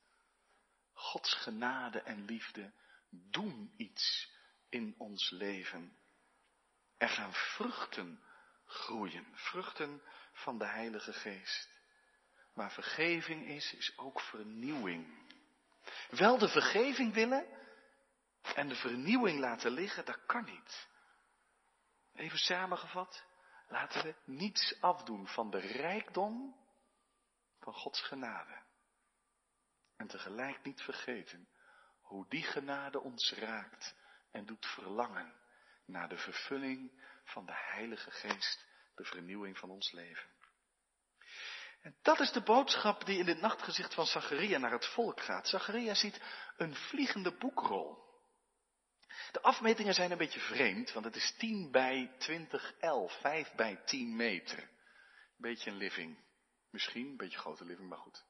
Gods 0.93 1.33
genade 1.33 2.01
en 2.01 2.25
liefde 2.25 2.73
doen 3.09 3.73
iets 3.77 4.31
in 4.69 4.95
ons 4.97 5.29
leven. 5.29 5.97
Er 6.97 7.09
gaan 7.09 7.33
vruchten 7.33 8.23
groeien, 8.65 9.27
vruchten 9.33 10.01
van 10.31 10.57
de 10.57 10.65
Heilige 10.65 11.13
Geest. 11.13 11.69
Maar 12.53 12.71
vergeving 12.71 13.47
is, 13.47 13.73
is 13.73 13.97
ook 13.97 14.21
vernieuwing. 14.21 15.23
Wel 16.09 16.37
de 16.37 16.47
vergeving 16.47 17.13
willen 17.13 17.45
en 18.55 18.67
de 18.67 18.75
vernieuwing 18.75 19.39
laten 19.39 19.71
liggen, 19.71 20.05
dat 20.05 20.25
kan 20.25 20.43
niet. 20.43 20.87
Even 22.13 22.37
samengevat, 22.37 23.25
laten 23.67 24.03
we 24.03 24.15
niets 24.25 24.81
afdoen 24.81 25.27
van 25.27 25.49
de 25.49 25.59
rijkdom 25.59 26.55
van 27.59 27.73
Gods 27.73 28.01
genade. 28.01 28.63
En 29.97 30.07
tegelijk 30.07 30.63
niet 30.63 30.81
vergeten 30.81 31.47
hoe 32.01 32.25
die 32.29 32.43
genade 32.43 32.99
ons 32.99 33.33
raakt 33.33 33.95
en 34.31 34.45
doet 34.45 34.65
verlangen 34.65 35.33
naar 35.85 36.09
de 36.09 36.17
vervulling 36.17 37.01
van 37.25 37.45
de 37.45 37.53
Heilige 37.55 38.11
Geest, 38.11 38.65
de 38.95 39.03
vernieuwing 39.03 39.57
van 39.57 39.69
ons 39.69 39.91
leven. 39.91 40.29
En 41.81 41.95
dat 42.01 42.19
is 42.19 42.31
de 42.31 42.41
boodschap 42.41 43.05
die 43.05 43.19
in 43.19 43.27
het 43.27 43.41
nachtgezicht 43.41 43.93
van 43.93 44.05
Zacharia 44.05 44.57
naar 44.57 44.71
het 44.71 44.85
volk 44.85 45.21
gaat. 45.21 45.47
Zacharia 45.47 45.93
ziet 45.93 46.21
een 46.57 46.75
vliegende 46.75 47.37
boekrol. 47.37 48.03
De 49.31 49.41
afmetingen 49.41 49.93
zijn 49.93 50.11
een 50.11 50.17
beetje 50.17 50.39
vreemd, 50.39 50.93
want 50.93 51.05
het 51.05 51.15
is 51.15 51.35
10 51.37 51.71
bij 51.71 52.15
20, 52.17 52.73
11, 52.79 53.19
5 53.19 53.51
bij 53.55 53.81
10 53.85 54.15
meter. 54.15 54.69
Beetje 55.37 55.71
een 55.71 55.77
living. 55.77 56.23
Misschien, 56.71 57.07
een 57.07 57.17
beetje 57.17 57.37
grote 57.37 57.65
living, 57.65 57.89
maar 57.89 57.97
goed. 57.97 58.25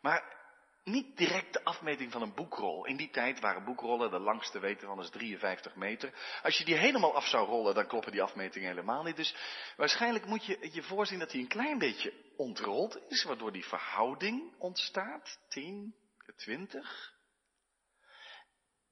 Maar 0.00 0.41
niet 0.84 1.16
direct 1.16 1.52
de 1.52 1.64
afmeting 1.64 2.12
van 2.12 2.22
een 2.22 2.34
boekrol. 2.34 2.86
In 2.86 2.96
die 2.96 3.10
tijd 3.10 3.40
waren 3.40 3.64
boekrollen, 3.64 4.10
de 4.10 4.18
langste 4.18 4.58
weten 4.58 4.86
van 4.86 5.00
is 5.00 5.10
53 5.10 5.74
meter. 5.74 6.12
Als 6.42 6.58
je 6.58 6.64
die 6.64 6.76
helemaal 6.76 7.14
af 7.14 7.26
zou 7.26 7.46
rollen, 7.46 7.74
dan 7.74 7.86
kloppen 7.86 8.12
die 8.12 8.22
afmetingen 8.22 8.68
helemaal 8.68 9.02
niet. 9.02 9.16
Dus 9.16 9.34
waarschijnlijk 9.76 10.26
moet 10.26 10.44
je 10.44 10.68
je 10.72 10.82
voorzien 10.82 11.18
dat 11.18 11.32
hij 11.32 11.40
een 11.40 11.48
klein 11.48 11.78
beetje 11.78 12.12
ontrold 12.36 12.98
is, 13.08 13.24
waardoor 13.24 13.52
die 13.52 13.64
verhouding 13.64 14.54
ontstaat. 14.58 15.38
10, 15.48 15.94
20. 16.36 17.12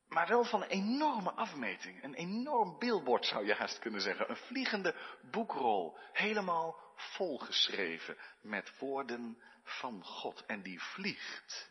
Maar 0.09 0.28
wel 0.28 0.44
van 0.44 0.62
een 0.62 0.68
enorme 0.68 1.30
afmeting. 1.30 2.04
Een 2.04 2.14
enorm 2.14 2.78
billboard 2.78 3.26
zou 3.26 3.47
je 3.47 3.54
haast 3.54 3.78
kunnen 3.78 4.00
zeggen. 4.00 4.30
Een 4.30 4.37
vliegende 4.37 4.94
boekrol. 5.30 5.99
Helemaal 6.12 6.76
volgeschreven 6.94 8.16
met 8.40 8.78
woorden 8.78 9.42
van 9.62 10.04
God. 10.04 10.44
En 10.47 10.62
die 10.62 10.82
vliegt 10.82 11.69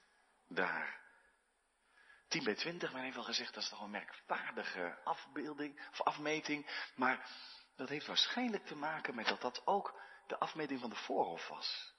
daar. 0.49 0.99
10 2.27 2.43
bij 2.43 2.55
20, 2.55 2.93
men 2.93 3.01
heeft 3.01 3.15
wel 3.15 3.23
gezegd, 3.23 3.53
dat 3.53 3.63
is 3.63 3.69
toch 3.69 3.81
een 3.81 3.89
merkwaardige 3.89 4.99
afbeelding 5.03 5.89
of 5.91 6.01
afmeting. 6.01 6.89
Maar 6.95 7.29
dat 7.75 7.89
heeft 7.89 8.07
waarschijnlijk 8.07 8.65
te 8.65 8.75
maken 8.75 9.15
met 9.15 9.27
dat 9.27 9.41
dat 9.41 9.61
ook 9.65 10.01
de 10.27 10.39
afmeting 10.39 10.79
van 10.79 10.89
de 10.89 10.95
voorhof 10.95 11.47
was. 11.47 11.93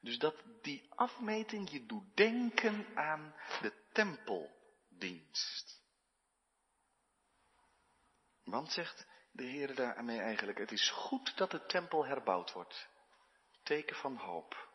Dus 0.00 0.18
dat 0.18 0.42
die 0.62 0.92
afmeting 0.94 1.70
je 1.70 1.86
doet 1.86 2.16
denken 2.16 2.96
aan 2.96 3.34
de 3.60 3.72
tempeldienst. 3.92 5.84
Want 8.44 8.72
zegt 8.72 9.06
de 9.32 9.44
Heer 9.44 9.74
daarmee 9.74 10.20
eigenlijk, 10.20 10.58
het 10.58 10.72
is 10.72 10.90
goed 10.90 11.36
dat 11.36 11.50
de 11.50 11.66
tempel 11.66 12.06
herbouwd 12.06 12.52
wordt. 12.52 12.88
Teken 13.62 13.96
van 13.96 14.16
hoop. 14.16 14.68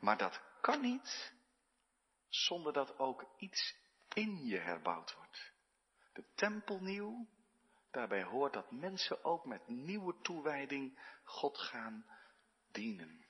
Maar 0.00 0.16
dat 0.16 0.40
kan 0.64 0.80
niet 0.80 1.32
zonder 2.28 2.72
dat 2.72 2.98
ook 2.98 3.24
iets 3.36 3.74
in 4.12 4.44
je 4.44 4.58
herbouwd 4.58 5.14
wordt. 5.16 5.52
De 6.12 6.24
tempel 6.34 6.80
nieuw, 6.80 7.26
daarbij 7.90 8.22
hoort 8.22 8.52
dat 8.52 8.70
mensen 8.70 9.24
ook 9.24 9.44
met 9.44 9.68
nieuwe 9.68 10.14
toewijding 10.22 10.98
God 11.24 11.58
gaan 11.58 12.06
dienen. 12.72 13.24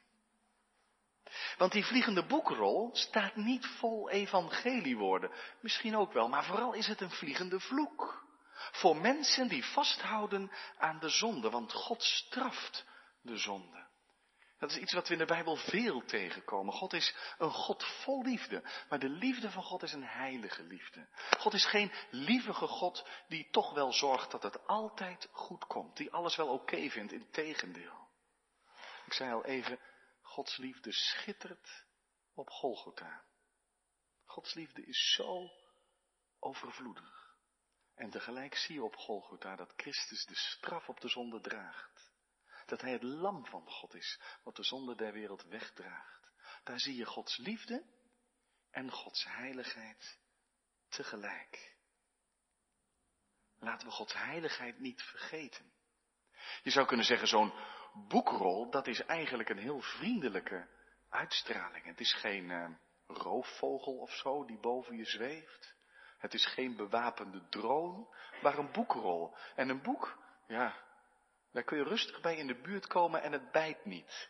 Want 1.59 1.73
die 1.73 1.85
vliegende 1.85 2.27
boekrol 2.27 2.91
staat 2.93 3.37
niet 3.37 3.67
vol 3.67 4.11
evangeliewoorden. 4.11 5.31
Misschien 5.61 5.97
ook 5.97 6.13
wel, 6.13 6.29
maar 6.29 6.45
vooral 6.45 6.73
is 6.73 6.87
het 6.87 7.01
een 7.01 7.11
vliegende 7.11 7.61
vloek. 7.61 8.27
Voor 8.73 8.97
mensen 8.97 9.49
die 9.49 9.65
vasthouden 9.65 10.51
aan 10.77 10.99
de 10.99 11.09
zonde, 11.09 11.51
want 11.51 11.73
God 11.73 12.03
straft 12.03 12.87
de 13.21 13.37
zonde. 13.37 13.84
Dat 14.65 14.73
is 14.73 14.83
iets 14.83 14.93
wat 14.93 15.07
we 15.07 15.13
in 15.13 15.19
de 15.19 15.25
Bijbel 15.25 15.57
veel 15.57 16.05
tegenkomen. 16.05 16.75
God 16.75 16.93
is 16.93 17.15
een 17.39 17.51
God 17.51 17.85
vol 17.85 18.23
liefde. 18.23 18.63
Maar 18.89 18.99
de 18.99 19.09
liefde 19.09 19.51
van 19.51 19.63
God 19.63 19.83
is 19.83 19.93
een 19.93 20.05
heilige 20.05 20.63
liefde. 20.63 21.09
God 21.39 21.53
is 21.53 21.67
geen 21.67 21.93
lievige 22.11 22.67
God 22.67 23.09
die 23.29 23.51
toch 23.51 23.73
wel 23.73 23.93
zorgt 23.93 24.31
dat 24.31 24.43
het 24.43 24.67
altijd 24.67 25.29
goed 25.33 25.67
komt. 25.67 25.97
Die 25.97 26.13
alles 26.13 26.37
wel 26.37 26.49
oké 26.49 26.91
vindt, 26.91 27.13
in 27.13 27.31
tegendeel. 27.31 28.09
Ik 29.07 29.13
zei 29.13 29.33
al 29.33 29.45
even, 29.45 29.81
Gods 30.23 30.57
liefde 30.57 30.93
schittert 30.93 31.85
op 32.35 32.51
Golgotha. 32.51 33.25
Gods 34.25 34.55
liefde 34.55 34.87
is 34.87 35.13
zo 35.15 35.51
overvloedig. 36.39 37.37
En 37.95 38.11
tegelijk 38.11 38.55
zie 38.55 38.75
je 38.75 38.85
op 38.85 38.97
Golgotha 38.97 39.57
dat 39.57 39.73
Christus 39.77 40.25
de 40.25 40.37
straf 40.37 40.89
op 40.89 41.01
de 41.01 41.09
zonde 41.09 41.41
draagt. 41.41 42.14
Dat 42.67 42.81
hij 42.81 42.93
het 42.93 43.03
lam 43.03 43.47
van 43.47 43.71
God 43.71 43.95
is, 43.95 44.21
wat 44.43 44.57
de 44.57 44.65
zonde 44.65 44.95
der 44.95 45.13
wereld 45.13 45.45
wegdraagt. 45.45 46.31
Daar 46.65 46.81
zie 46.81 46.97
je 46.97 47.05
Gods 47.05 47.37
liefde 47.37 47.85
en 48.71 48.91
Gods 48.91 49.25
heiligheid 49.25 50.19
tegelijk. 50.89 51.77
Laten 53.59 53.87
we 53.87 53.93
Gods 53.93 54.15
heiligheid 54.15 54.79
niet 54.79 55.03
vergeten. 55.03 55.73
Je 56.63 56.71
zou 56.71 56.87
kunnen 56.87 57.07
zeggen, 57.07 57.29
zo'n 57.29 57.53
boekrol, 58.09 58.71
dat 58.71 58.87
is 58.87 59.01
eigenlijk 59.01 59.49
een 59.49 59.59
heel 59.59 59.81
vriendelijke 59.81 60.69
uitstraling. 61.09 61.85
Het 61.85 62.01
is 62.01 62.15
geen 62.15 62.51
uh, 62.51 62.71
roofvogel 63.07 63.97
of 63.97 64.11
zo 64.11 64.45
die 64.45 64.61
boven 64.61 64.97
je 64.97 65.05
zweeft. 65.05 65.75
Het 66.19 66.35
is 66.35 66.47
geen 66.47 66.77
bewapende 66.77 67.49
drone, 67.49 68.17
maar 68.43 68.59
een 68.59 68.73
boekrol. 68.73 69.37
En 69.55 69.69
een 69.69 69.83
boek, 69.83 70.19
ja, 70.47 70.84
daar 71.55 71.65
kun 71.65 71.79
je 71.79 71.85
rustig 71.85 72.21
bij 72.21 72.37
in 72.37 72.47
de 72.47 72.61
buurt 72.61 72.87
komen 72.87 73.23
en 73.23 73.33
het 73.33 73.51
bijt 73.51 73.85
niet. 73.85 74.29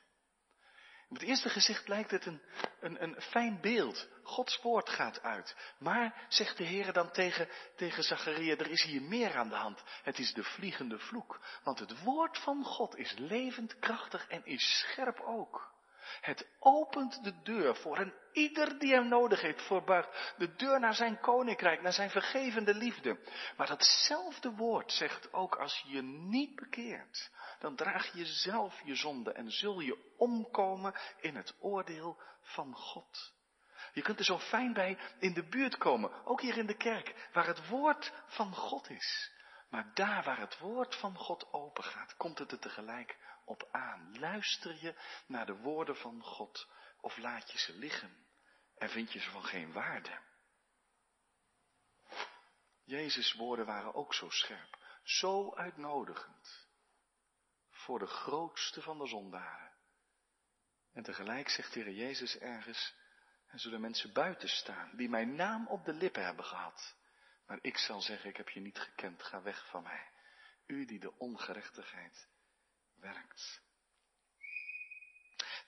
Op 1.09 1.17
het 1.17 1.29
eerste 1.29 1.49
gezicht 1.49 1.89
lijkt 1.89 2.11
het 2.11 2.27
een, 2.27 2.43
een, 2.81 3.03
een 3.03 3.21
fijn 3.21 3.61
beeld. 3.61 4.09
Gods 4.23 4.63
woord 4.63 4.91
gaat 4.91 5.23
uit. 5.23 5.57
Maar, 5.79 6.27
zegt 6.29 6.57
de 6.57 6.65
Heer 6.65 6.93
dan 6.93 7.11
tegen, 7.11 7.49
tegen 7.77 8.03
Zacharia, 8.03 8.57
er 8.57 8.71
is 8.71 8.83
hier 8.83 9.03
meer 9.03 9.37
aan 9.37 9.49
de 9.49 9.55
hand. 9.55 9.83
Het 10.03 10.19
is 10.19 10.33
de 10.33 10.45
vliegende 10.45 10.99
vloek. 10.99 11.41
Want 11.63 11.79
het 11.79 12.03
woord 12.03 12.39
van 12.39 12.65
God 12.65 12.97
is 12.97 13.15
levend, 13.19 13.79
krachtig 13.79 14.29
en 14.29 14.45
is 14.45 14.79
scherp 14.79 15.21
ook. 15.21 15.74
Het 16.21 16.49
opent 16.59 17.25
de 17.25 17.43
deur 17.43 17.77
voor 17.77 17.99
een 17.99 18.15
ieder 18.33 18.79
die 18.79 18.93
hem 18.93 19.09
nodig 19.09 19.41
heeft, 19.41 19.63
voorbuigt 19.63 20.35
de 20.37 20.55
deur 20.55 20.81
naar 20.81 20.95
zijn 20.95 21.21
koninkrijk, 21.21 21.83
naar 21.83 21.93
zijn 21.93 22.11
vergevende 22.11 22.75
liefde. 22.75 23.19
Maar 23.57 23.67
datzelfde 23.67 24.51
woord 24.51 24.93
zegt 24.93 25.33
ook 25.33 25.57
als 25.57 25.83
je 25.87 25.95
je 25.95 26.03
niet 26.03 26.55
bekeert, 26.55 27.31
dan 27.59 27.77
draag 27.77 28.13
je 28.13 28.27
zelf 28.27 28.81
je 28.85 28.95
zonde 28.95 29.33
en 29.33 29.51
zul 29.51 29.81
je 29.81 30.15
omkomen 30.17 30.95
in 31.21 31.37
het 31.37 31.55
oordeel 31.61 32.23
van 32.43 32.75
God. 32.75 33.33
Je 33.93 34.03
kunt 34.03 34.19
er 34.19 34.25
zo 34.25 34.39
fijn 34.39 34.73
bij 34.73 34.99
in 35.19 35.33
de 35.33 35.49
buurt 35.49 35.79
komen, 35.79 36.25
ook 36.25 36.41
hier 36.41 36.57
in 36.59 36.67
de 36.67 36.77
kerk, 36.77 37.29
waar 37.33 37.47
het 37.47 37.69
woord 37.69 38.13
van 38.27 38.55
God 38.55 38.91
is. 38.91 39.33
Maar 39.71 39.91
daar 39.95 40.25
waar 40.25 40.41
het 40.41 40.59
woord 40.59 40.95
van 40.95 41.17
God 41.17 41.53
open 41.53 41.85
gaat, 41.85 42.17
komt 42.17 42.39
het 42.39 42.53
er 42.53 42.59
tegelijk 42.59 43.17
op 43.45 43.69
aan. 43.71 44.19
Luister 44.19 44.85
je 44.85 44.95
naar 45.27 45.47
de 45.47 45.57
woorden 45.57 45.97
van 45.97 46.23
God 46.23 46.69
of 47.01 47.17
laat 47.17 47.53
je 47.53 47.59
ze 47.59 47.79
liggen 47.79 48.27
en 48.75 48.91
vind 48.91 49.13
je 49.13 49.21
ze 49.21 49.31
van 49.31 49.45
geen 49.45 49.73
waarde? 49.73 50.19
Jezus' 52.85 53.33
woorden 53.33 53.67
waren 53.67 53.95
ook 53.95 54.15
zo 54.15 54.31
scherp, 54.31 54.79
zo 55.03 55.55
uitnodigend 55.55 56.69
voor 57.71 57.99
de 57.99 58.07
grootste 58.07 58.83
van 58.83 58.99
de 58.99 59.07
zondaren. 59.07 59.73
En 60.93 61.03
tegelijk 61.03 61.49
zegt 61.49 61.73
de 61.73 61.81
Heer 61.81 61.93
Jezus 61.93 62.39
ergens, 62.39 62.95
er 63.47 63.61
zullen 63.61 63.81
mensen 63.81 64.13
buiten 64.13 64.49
staan 64.49 64.97
die 64.97 65.09
mijn 65.09 65.35
naam 65.35 65.67
op 65.67 65.85
de 65.85 65.93
lippen 65.93 66.25
hebben 66.25 66.45
gehad. 66.45 66.97
Maar 67.47 67.59
ik 67.61 67.79
zal 67.79 68.01
zeggen, 68.01 68.31
ik 68.31 68.37
heb 68.37 68.49
je 68.49 68.61
niet 68.61 68.79
gekend, 68.79 69.23
ga 69.23 69.43
weg 69.43 69.69
van 69.69 69.83
mij. 69.83 70.11
U 70.67 70.85
die 70.85 71.01
de 71.01 71.19
ongerechtigheid 71.19 72.29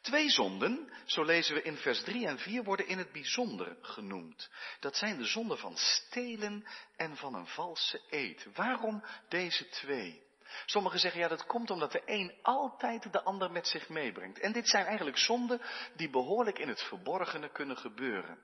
Twee 0.01 0.31
zonden, 0.31 0.93
zo 1.05 1.25
lezen 1.25 1.55
we 1.55 1.63
in 1.63 1.77
vers 1.77 2.03
3 2.03 2.27
en 2.27 2.39
4, 2.39 2.65
worden 2.65 2.87
in 2.87 2.99
het 2.99 3.13
bijzonder 3.13 3.77
genoemd. 3.81 4.51
Dat 4.81 4.97
zijn 4.97 5.17
de 5.17 5.25
zonden 5.25 5.59
van 5.59 5.77
stelen 5.77 6.67
en 6.97 7.17
van 7.17 7.35
een 7.35 7.47
valse 7.47 8.01
eed. 8.11 8.47
Waarom 8.55 9.05
deze 9.29 9.69
twee? 9.69 10.25
Sommigen 10.67 10.99
zeggen 10.99 11.21
ja, 11.21 11.29
dat 11.29 11.47
komt 11.47 11.71
omdat 11.71 11.93
de 11.93 12.03
een 12.05 12.35
altijd 12.43 13.13
de 13.13 13.23
ander 13.23 13.51
met 13.51 13.67
zich 13.67 13.89
meebrengt. 13.89 14.39
En 14.39 14.53
dit 14.53 14.69
zijn 14.69 14.87
eigenlijk 14.87 15.19
zonden 15.19 15.61
die 15.97 16.11
behoorlijk 16.11 16.59
in 16.59 16.69
het 16.69 16.83
verborgene 16.83 17.53
kunnen 17.53 17.77
gebeuren. 17.77 18.39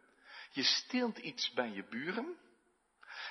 Je 0.50 0.62
steelt 0.62 1.18
iets 1.18 1.52
bij 1.52 1.70
je 1.70 1.84
buren. 1.88 2.36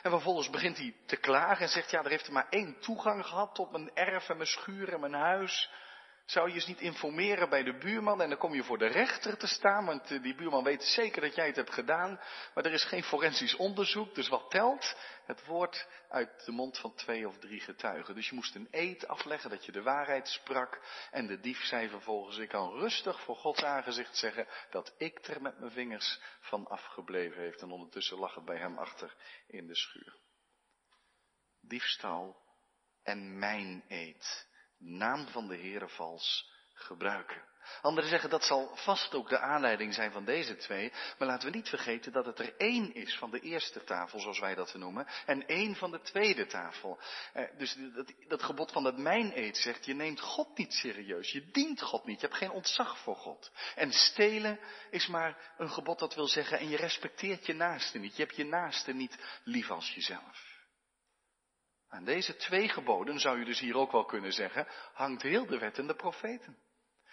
En 0.01 0.11
vervolgens 0.11 0.49
begint 0.49 0.77
hij 0.77 0.95
te 1.05 1.15
klagen 1.15 1.65
en 1.65 1.71
zegt, 1.71 1.91
ja, 1.91 2.03
er 2.03 2.09
heeft 2.09 2.27
er 2.27 2.33
maar 2.33 2.47
één 2.49 2.79
toegang 2.79 3.25
gehad 3.25 3.55
tot 3.55 3.71
mijn 3.71 3.91
erf 3.93 4.29
en 4.29 4.37
mijn 4.37 4.49
schuur 4.49 4.93
en 4.93 4.99
mijn 4.99 5.13
huis. 5.13 5.69
Zou 6.25 6.47
je 6.47 6.53
eens 6.53 6.67
niet 6.67 6.79
informeren 6.79 7.49
bij 7.49 7.63
de 7.63 7.77
buurman 7.77 8.21
en 8.21 8.29
dan 8.29 8.37
kom 8.37 8.53
je 8.53 8.63
voor 8.63 8.77
de 8.77 8.87
rechter 8.87 9.37
te 9.37 9.47
staan, 9.47 9.85
want 9.85 10.11
eh, 10.11 10.21
die 10.21 10.35
buurman 10.35 10.63
weet 10.63 10.83
zeker 10.83 11.21
dat 11.21 11.35
jij 11.35 11.45
het 11.47 11.55
hebt 11.55 11.73
gedaan, 11.73 12.19
maar 12.53 12.65
er 12.65 12.73
is 12.73 12.83
geen 12.83 13.03
forensisch 13.03 13.55
onderzoek, 13.55 14.15
dus 14.15 14.27
wat 14.27 14.49
telt? 14.49 14.95
Het 15.25 15.45
woord 15.45 15.87
uit 16.09 16.45
de 16.45 16.51
mond 16.51 16.77
van 16.77 16.95
twee 16.95 17.27
of 17.27 17.37
drie 17.37 17.59
getuigen. 17.59 18.15
Dus 18.15 18.29
je 18.29 18.35
moest 18.35 18.55
een 18.55 18.67
eed 18.71 19.07
afleggen 19.07 19.49
dat 19.49 19.65
je 19.65 19.71
de 19.71 19.81
waarheid 19.81 20.27
sprak 20.27 20.81
en 21.11 21.27
de 21.27 21.39
dief 21.39 21.63
zei 21.63 21.89
vervolgens, 21.89 22.37
ik 22.37 22.49
kan 22.49 22.79
rustig 22.79 23.21
voor 23.23 23.35
Gods 23.35 23.63
aangezicht 23.63 24.17
zeggen 24.17 24.47
dat 24.69 24.93
ik 24.97 25.27
er 25.27 25.41
met 25.41 25.59
mijn 25.59 25.71
vingers 25.71 26.19
van 26.39 26.67
afgebleven 26.67 27.41
heeft 27.41 27.61
en 27.61 27.71
ondertussen 27.71 28.17
lag 28.17 28.35
het 28.35 28.45
bij 28.45 28.57
hem 28.57 28.77
achter 28.77 29.15
in 29.47 29.67
de 29.67 29.75
schuur. 29.75 30.19
Diefstal 31.61 32.41
en 33.03 33.39
mijn 33.39 33.83
eed 33.87 34.49
naam 34.81 35.27
van 35.27 35.47
de 35.47 35.57
Heere 35.57 35.87
vals 35.87 36.49
gebruiken. 36.73 37.49
Anderen 37.81 38.09
zeggen 38.09 38.29
dat 38.29 38.43
zal 38.43 38.75
vast 38.75 39.15
ook 39.15 39.29
de 39.29 39.39
aanleiding 39.39 39.93
zijn 39.93 40.11
van 40.11 40.25
deze 40.25 40.55
twee, 40.55 40.91
maar 41.17 41.27
laten 41.27 41.51
we 41.51 41.55
niet 41.57 41.69
vergeten 41.69 42.11
dat 42.11 42.25
het 42.25 42.39
er 42.39 42.55
één 42.57 42.93
is 42.93 43.17
van 43.17 43.31
de 43.31 43.39
eerste 43.39 43.83
tafel, 43.83 44.19
zoals 44.19 44.39
wij 44.39 44.55
dat 44.55 44.73
noemen, 44.73 45.07
en 45.25 45.47
één 45.47 45.75
van 45.75 45.91
de 45.91 46.01
tweede 46.01 46.45
tafel. 46.45 46.99
Eh, 47.33 47.43
dus 47.57 47.77
dat, 47.95 48.13
dat 48.27 48.43
gebod 48.43 48.71
van 48.71 48.83
dat 48.83 48.97
mijn 48.97 49.37
eet 49.37 49.57
zegt, 49.57 49.85
je 49.85 49.93
neemt 49.93 50.19
God 50.19 50.57
niet 50.57 50.73
serieus, 50.73 51.31
je 51.31 51.51
dient 51.51 51.81
God 51.81 52.05
niet, 52.05 52.21
je 52.21 52.27
hebt 52.27 52.39
geen 52.39 52.51
ontzag 52.51 52.97
voor 52.97 53.15
God. 53.15 53.51
En 53.75 53.91
stelen 53.91 54.59
is 54.89 55.07
maar 55.07 55.53
een 55.57 55.71
gebod 55.71 55.99
dat 55.99 56.15
wil 56.15 56.27
zeggen, 56.27 56.59
en 56.59 56.69
je 56.69 56.77
respecteert 56.77 57.45
je 57.45 57.53
naaste 57.53 57.97
niet, 57.97 58.15
je 58.15 58.23
hebt 58.23 58.35
je 58.35 58.45
naaste 58.45 58.91
niet 58.91 59.17
lief 59.43 59.71
als 59.71 59.93
jezelf. 59.93 60.50
Aan 61.91 62.03
deze 62.03 62.35
twee 62.35 62.69
geboden, 62.69 63.19
zou 63.19 63.39
je 63.39 63.45
dus 63.45 63.59
hier 63.59 63.77
ook 63.77 63.91
wel 63.91 64.05
kunnen 64.05 64.33
zeggen, 64.33 64.67
hangt 64.93 65.21
heel 65.21 65.45
de 65.45 65.57
wet 65.57 65.77
en 65.77 65.87
de 65.87 65.95
profeten. 65.95 66.57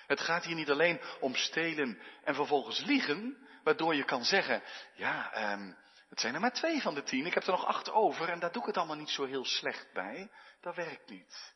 Het 0.07 0.21
gaat 0.21 0.45
hier 0.45 0.55
niet 0.55 0.71
alleen 0.71 1.01
om 1.21 1.35
stelen 1.35 2.03
en 2.25 2.35
vervolgens 2.35 2.85
liegen, 2.85 3.49
waardoor 3.65 3.95
je 3.95 4.05
kan 4.05 4.25
zeggen, 4.25 4.63
ja, 4.95 5.53
um, 5.53 5.77
het 6.09 6.21
zijn 6.21 6.35
er 6.35 6.41
maar 6.41 6.53
twee 6.53 6.83
van 6.83 6.95
de 6.95 7.03
tien, 7.03 7.27
ik 7.27 7.35
heb 7.35 7.43
er 7.43 7.51
nog 7.51 7.65
acht 7.65 7.91
over 7.91 8.29
en 8.29 8.39
daar 8.39 8.53
doe 8.53 8.61
ik 8.61 8.69
het 8.69 8.77
allemaal 8.77 8.97
niet 8.97 9.11
zo 9.11 9.25
heel 9.25 9.45
slecht 9.45 9.93
bij. 9.93 10.31
Dat 10.61 10.75
werkt 10.75 11.09
niet. 11.09 11.55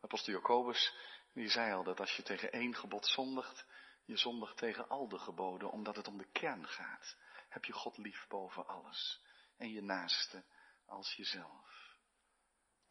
Apostel 0.00 0.32
Jacobus, 0.32 0.94
die 1.34 1.48
zei 1.48 1.72
al 1.72 1.84
dat 1.84 2.00
als 2.00 2.16
je 2.16 2.22
tegen 2.22 2.52
één 2.52 2.74
gebod 2.74 3.06
zondigt, 3.06 3.66
je 4.04 4.16
zondigt 4.16 4.56
tegen 4.56 4.88
al 4.88 5.08
de 5.08 5.18
geboden, 5.18 5.70
omdat 5.70 5.96
het 5.96 6.08
om 6.08 6.18
de 6.18 6.30
kern 6.32 6.68
gaat. 6.68 7.16
Heb 7.48 7.64
je 7.64 7.72
God 7.72 7.96
lief 7.96 8.26
boven 8.28 8.66
alles 8.66 9.22
en 9.56 9.70
je 9.70 9.82
naaste 9.82 10.44
als 10.86 11.14
jezelf. 11.14 11.81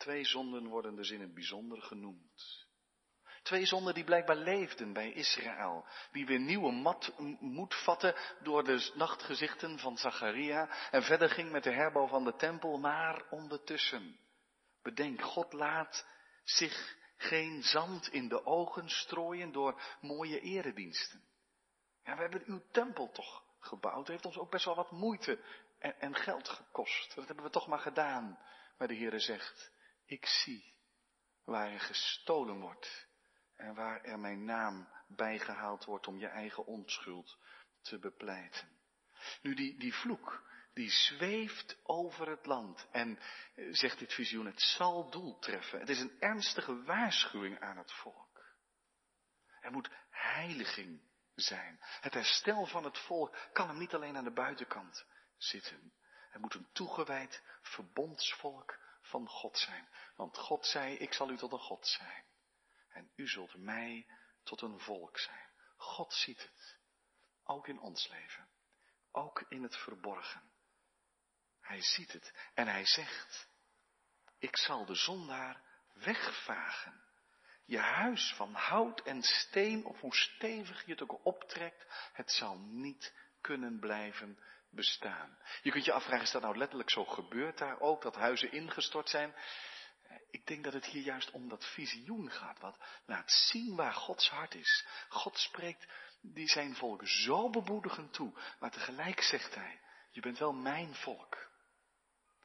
Twee 0.01 0.25
zonden 0.25 0.67
worden 0.67 0.96
dus 0.96 1.10
in 1.10 1.22
het 1.22 1.34
bijzonder 1.34 1.81
genoemd. 1.81 2.67
Twee 3.43 3.65
zonden 3.65 3.93
die 3.93 4.03
blijkbaar 4.03 4.36
leefden 4.36 4.93
bij 4.93 5.12
Israël. 5.12 5.86
Die 6.12 6.25
weer 6.25 6.39
nieuwe 6.39 6.72
mat, 6.72 7.13
moed 7.39 7.75
vatten 7.84 8.15
door 8.43 8.63
de 8.63 8.91
nachtgezichten 8.96 9.79
van 9.79 9.98
Zacharia. 9.98 10.89
En 10.91 11.03
verder 11.03 11.29
ging 11.29 11.51
met 11.51 11.63
de 11.63 11.72
herbouw 11.72 12.08
van 12.08 12.24
de 12.24 12.36
tempel. 12.36 12.77
Maar 12.77 13.25
ondertussen. 13.29 14.20
Bedenk, 14.81 15.22
God 15.22 15.53
laat 15.53 16.05
zich 16.43 16.98
geen 17.17 17.63
zand 17.63 18.08
in 18.08 18.27
de 18.27 18.46
ogen 18.46 18.89
strooien 18.89 19.51
door 19.51 19.81
mooie 20.01 20.39
erediensten. 20.39 21.24
Ja, 22.03 22.15
we 22.15 22.22
hebben 22.22 22.43
uw 22.46 22.62
tempel 22.72 23.12
toch 23.12 23.43
gebouwd. 23.60 23.98
Het 23.98 24.08
heeft 24.08 24.25
ons 24.25 24.38
ook 24.38 24.51
best 24.51 24.65
wel 24.65 24.75
wat 24.75 24.91
moeite 24.91 25.39
en, 25.79 26.00
en 26.00 26.15
geld 26.15 26.50
gekost. 26.50 27.15
Dat 27.15 27.27
hebben 27.27 27.46
we 27.46 27.51
toch 27.51 27.67
maar 27.67 27.79
gedaan. 27.79 28.39
Maar 28.81 28.88
de 28.89 28.96
Heere 28.96 29.20
zegt, 29.20 29.71
ik 30.12 30.25
zie 30.25 30.74
waar 31.44 31.72
er 31.72 31.80
gestolen 31.80 32.59
wordt 32.59 33.07
en 33.55 33.74
waar 33.74 34.03
er 34.03 34.20
mijn 34.20 34.44
naam 34.46 34.88
bijgehaald 35.07 35.85
wordt 35.85 36.07
om 36.07 36.18
je 36.18 36.27
eigen 36.27 36.66
onschuld 36.66 37.38
te 37.81 38.00
bepleiten. 38.00 38.70
Nu 39.42 39.53
die, 39.53 39.79
die 39.79 39.94
vloek, 39.94 40.44
die 40.74 40.90
zweeft 40.90 41.79
over 41.83 42.29
het 42.29 42.46
land 42.46 42.88
en, 42.92 43.20
eh, 43.55 43.68
zegt 43.72 44.00
dit 44.00 44.14
visioen, 44.14 44.46
het 44.46 44.62
zal 44.62 45.09
doel 45.09 45.40
treffen. 45.40 45.79
Het 45.79 45.90
is 45.90 46.00
een 46.00 46.20
ernstige 46.20 46.83
waarschuwing 46.83 47.59
aan 47.59 47.77
het 47.77 47.92
volk. 47.92 48.55
Er 49.62 49.72
moet 49.72 49.90
heiliging 50.09 51.01
zijn. 51.35 51.77
Het 51.81 52.14
herstel 52.14 52.66
van 52.66 52.83
het 52.83 52.98
volk 52.98 53.38
kan 53.53 53.68
hem 53.68 53.77
niet 53.77 53.94
alleen 53.94 54.18
aan 54.18 54.24
de 54.24 54.33
buitenkant 54.33 55.05
zitten. 55.38 55.94
Er 56.31 56.40
moet 56.40 56.53
een 56.53 56.72
toegewijd 56.72 57.44
verbondsvolk 57.62 58.79
van 59.11 59.27
God 59.27 59.57
zijn. 59.57 59.89
Want 60.15 60.37
God 60.37 60.65
zei, 60.65 60.95
ik 60.95 61.13
zal 61.13 61.29
u 61.29 61.37
tot 61.37 61.51
een 61.51 61.59
God 61.59 61.87
zijn. 61.87 62.24
En 62.89 63.11
u 63.15 63.27
zult 63.27 63.57
mij 63.57 64.07
tot 64.43 64.61
een 64.61 64.79
volk 64.79 65.19
zijn. 65.19 65.50
God 65.77 66.13
ziet 66.13 66.41
het. 66.41 66.79
Ook 67.43 67.67
in 67.67 67.79
ons 67.79 68.07
leven. 68.07 68.47
Ook 69.11 69.45
in 69.50 69.63
het 69.63 69.77
verborgen. 69.77 70.51
Hij 71.61 71.81
ziet 71.81 72.11
het 72.11 72.33
en 72.53 72.67
hij 72.67 72.85
zegt, 72.85 73.50
ik 74.37 74.57
zal 74.57 74.85
de 74.85 74.95
zondaar 74.95 75.61
wegvagen. 75.93 77.03
Je 77.65 77.79
huis 77.79 78.33
van 78.35 78.53
hout 78.53 79.01
en 79.01 79.21
steen, 79.21 79.85
of 79.85 80.00
hoe 80.00 80.15
stevig 80.15 80.85
je 80.85 80.91
het 80.91 81.01
ook 81.01 81.25
optrekt, 81.25 81.85
het 82.13 82.31
zal 82.31 82.57
niet 82.57 83.13
kunnen 83.41 83.79
blijven 83.79 84.39
bestaan. 84.72 85.38
Je 85.62 85.72
kunt 85.72 85.86
je 85.86 85.92
afvragen, 85.92 86.25
is 86.25 86.31
dat 86.31 86.42
nou 86.42 86.57
letterlijk 86.57 86.90
zo 86.90 87.05
gebeurd 87.05 87.57
daar 87.57 87.79
ook, 87.79 88.01
dat 88.01 88.16
huizen 88.16 88.51
ingestort 88.51 89.10
zijn? 89.10 89.36
Ik 90.29 90.46
denk 90.46 90.64
dat 90.64 90.74
het 90.74 90.86
hier 90.86 91.03
juist 91.03 91.31
om 91.31 91.50
dat 91.50 91.66
visioen 91.66 92.31
gaat, 92.31 92.60
wat 92.60 92.77
laat 93.05 93.31
zien 93.31 93.75
waar 93.75 93.94
Gods 93.94 94.29
hart 94.29 94.55
is. 94.55 94.86
God 95.10 95.38
spreekt 95.38 95.88
die 96.22 96.48
zijn 96.48 96.75
volk 96.75 97.07
zo 97.07 97.50
bemoedigend 97.50 98.14
toe, 98.14 98.34
maar 98.60 98.72
tegelijk 98.72 99.22
zegt 99.22 99.55
hij, 99.55 99.81
je 100.12 100.22
bent 100.22 100.38
wel 100.38 100.53
mijn 100.53 100.96
volk. 100.96 101.50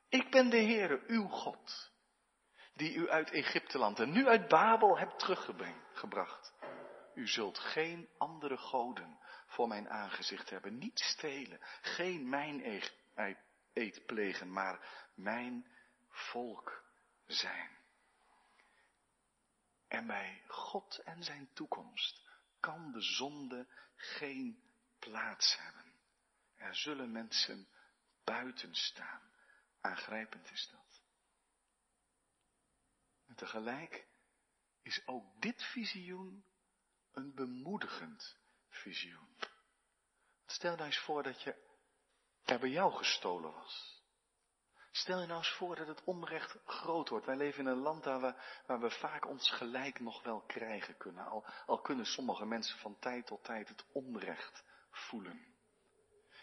Ik 0.08 0.30
ben 0.30 0.50
de 0.50 0.60
Heere, 0.60 1.02
uw 1.06 1.28
God, 1.28 1.90
die 2.74 2.94
u 2.94 3.10
uit 3.10 3.30
Egypteland 3.30 3.98
en 4.00 4.12
nu 4.12 4.28
uit 4.28 4.48
Babel 4.48 4.98
hebt 4.98 5.18
teruggebracht. 5.18 6.52
U 7.14 7.28
zult 7.28 7.58
geen 7.58 8.08
andere 8.18 8.56
goden 8.56 9.18
voor 9.56 9.68
mijn 9.68 9.88
aangezicht 9.88 10.50
hebben. 10.50 10.78
Niet 10.78 10.98
stelen, 10.98 11.58
geen 11.82 12.28
mijn 12.28 12.82
eet 13.72 14.06
plegen, 14.06 14.52
maar 14.52 15.06
mijn 15.14 15.66
volk 16.08 16.84
zijn. 17.26 17.70
En 19.88 20.06
bij 20.06 20.42
God 20.48 20.98
en 20.98 21.22
zijn 21.22 21.48
toekomst 21.52 22.28
kan 22.60 22.92
de 22.92 23.00
zonde 23.00 23.66
geen 23.96 24.62
plaats 24.98 25.56
hebben. 25.58 25.92
Er 26.54 26.76
zullen 26.76 27.12
mensen 27.12 27.68
buiten 28.24 28.74
staan. 28.74 29.22
Aangrijpend 29.80 30.50
is 30.50 30.68
dat. 30.70 31.02
En 33.26 33.34
tegelijk 33.34 34.06
is 34.82 35.06
ook 35.06 35.40
dit 35.40 35.62
visioen 35.62 36.44
een 37.12 37.34
bemoedigend 37.34 38.36
visioen. 38.68 39.28
Stel 40.56 40.74
nou 40.74 40.86
eens 40.86 40.98
voor 40.98 41.22
dat 41.22 41.42
je 41.42 41.54
er 42.44 42.58
bij 42.58 42.68
jou 42.68 42.92
gestolen 42.92 43.52
was. 43.52 44.02
Stel 44.90 45.20
je 45.20 45.26
nou 45.26 45.38
eens 45.38 45.52
voor 45.52 45.76
dat 45.76 45.86
het 45.86 46.04
onrecht 46.04 46.58
groot 46.64 47.08
wordt. 47.08 47.26
Wij 47.26 47.36
leven 47.36 47.60
in 47.60 47.66
een 47.66 47.78
land 47.78 48.04
waar 48.04 48.20
we, 48.20 48.34
waar 48.66 48.80
we 48.80 48.90
vaak 48.90 49.26
ons 49.26 49.50
gelijk 49.50 50.00
nog 50.00 50.22
wel 50.22 50.40
krijgen 50.40 50.96
kunnen. 50.96 51.26
Al, 51.26 51.46
al 51.66 51.80
kunnen 51.80 52.06
sommige 52.06 52.46
mensen 52.46 52.78
van 52.78 52.98
tijd 52.98 53.26
tot 53.26 53.44
tijd 53.44 53.68
het 53.68 53.84
onrecht 53.92 54.64
voelen. 54.90 55.54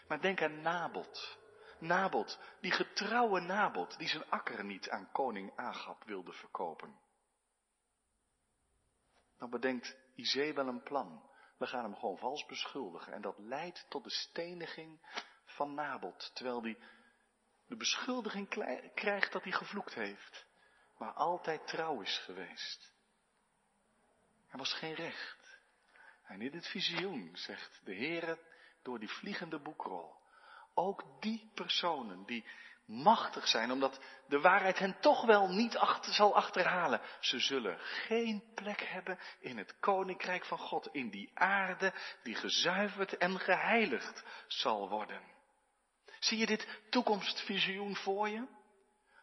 Maar 0.08 0.20
denk 0.20 0.42
aan 0.42 0.60
Nabot. 0.60 1.38
Nabot, 1.78 2.38
die 2.60 2.72
getrouwe 2.72 3.40
Nabot, 3.40 3.98
die 3.98 4.08
zijn 4.08 4.30
akker 4.30 4.64
niet 4.64 4.90
aan 4.90 5.10
koning 5.12 5.56
Agab 5.56 6.04
wilde 6.04 6.32
verkopen. 6.32 6.98
Dan 9.38 9.50
bedenkt 9.50 9.96
Izebel 10.14 10.66
een 10.66 10.82
plan. 10.82 11.32
We 11.64 11.70
gaan 11.70 11.84
hem 11.84 11.96
gewoon 11.96 12.18
vals 12.18 12.46
beschuldigen. 12.46 13.12
En 13.12 13.22
dat 13.22 13.38
leidt 13.38 13.86
tot 13.88 14.04
de 14.04 14.10
steniging 14.10 15.00
van 15.44 15.74
Nabot. 15.74 16.30
Terwijl 16.34 16.62
hij 16.62 16.78
de 17.66 17.76
beschuldiging 17.76 18.48
krijgt 18.94 19.32
dat 19.32 19.42
hij 19.42 19.52
gevloekt 19.52 19.94
heeft. 19.94 20.46
Maar 20.98 21.12
altijd 21.12 21.66
trouw 21.66 22.00
is 22.00 22.18
geweest. 22.18 22.92
Er 24.48 24.58
was 24.58 24.72
geen 24.72 24.94
recht. 24.94 25.58
En 26.22 26.40
in 26.40 26.52
het 26.52 26.66
visioen 26.66 27.36
zegt 27.36 27.80
de 27.84 27.94
Heer 27.94 28.38
door 28.82 28.98
die 28.98 29.10
vliegende 29.10 29.58
boekrol. 29.58 30.16
Ook 30.74 31.22
die 31.22 31.50
personen 31.54 32.24
die 32.24 32.44
machtig 32.86 33.48
zijn, 33.48 33.70
omdat 33.70 34.00
de 34.28 34.40
waarheid 34.40 34.78
hen 34.78 35.00
toch 35.00 35.24
wel 35.24 35.48
niet 35.48 35.76
achter, 35.76 36.12
zal 36.12 36.34
achterhalen. 36.34 37.00
Ze 37.20 37.38
zullen 37.38 37.78
geen 37.78 38.52
plek 38.54 38.80
hebben 38.80 39.18
in 39.40 39.58
het 39.58 39.78
koninkrijk 39.78 40.44
van 40.44 40.58
God, 40.58 40.88
in 40.92 41.10
die 41.10 41.30
aarde 41.34 41.92
die 42.22 42.34
gezuiverd 42.34 43.16
en 43.16 43.40
geheiligd 43.40 44.24
zal 44.46 44.88
worden. 44.88 45.20
Zie 46.18 46.38
je 46.38 46.46
dit 46.46 46.68
toekomstvisioen 46.90 47.96
voor 47.96 48.28
je? 48.28 48.46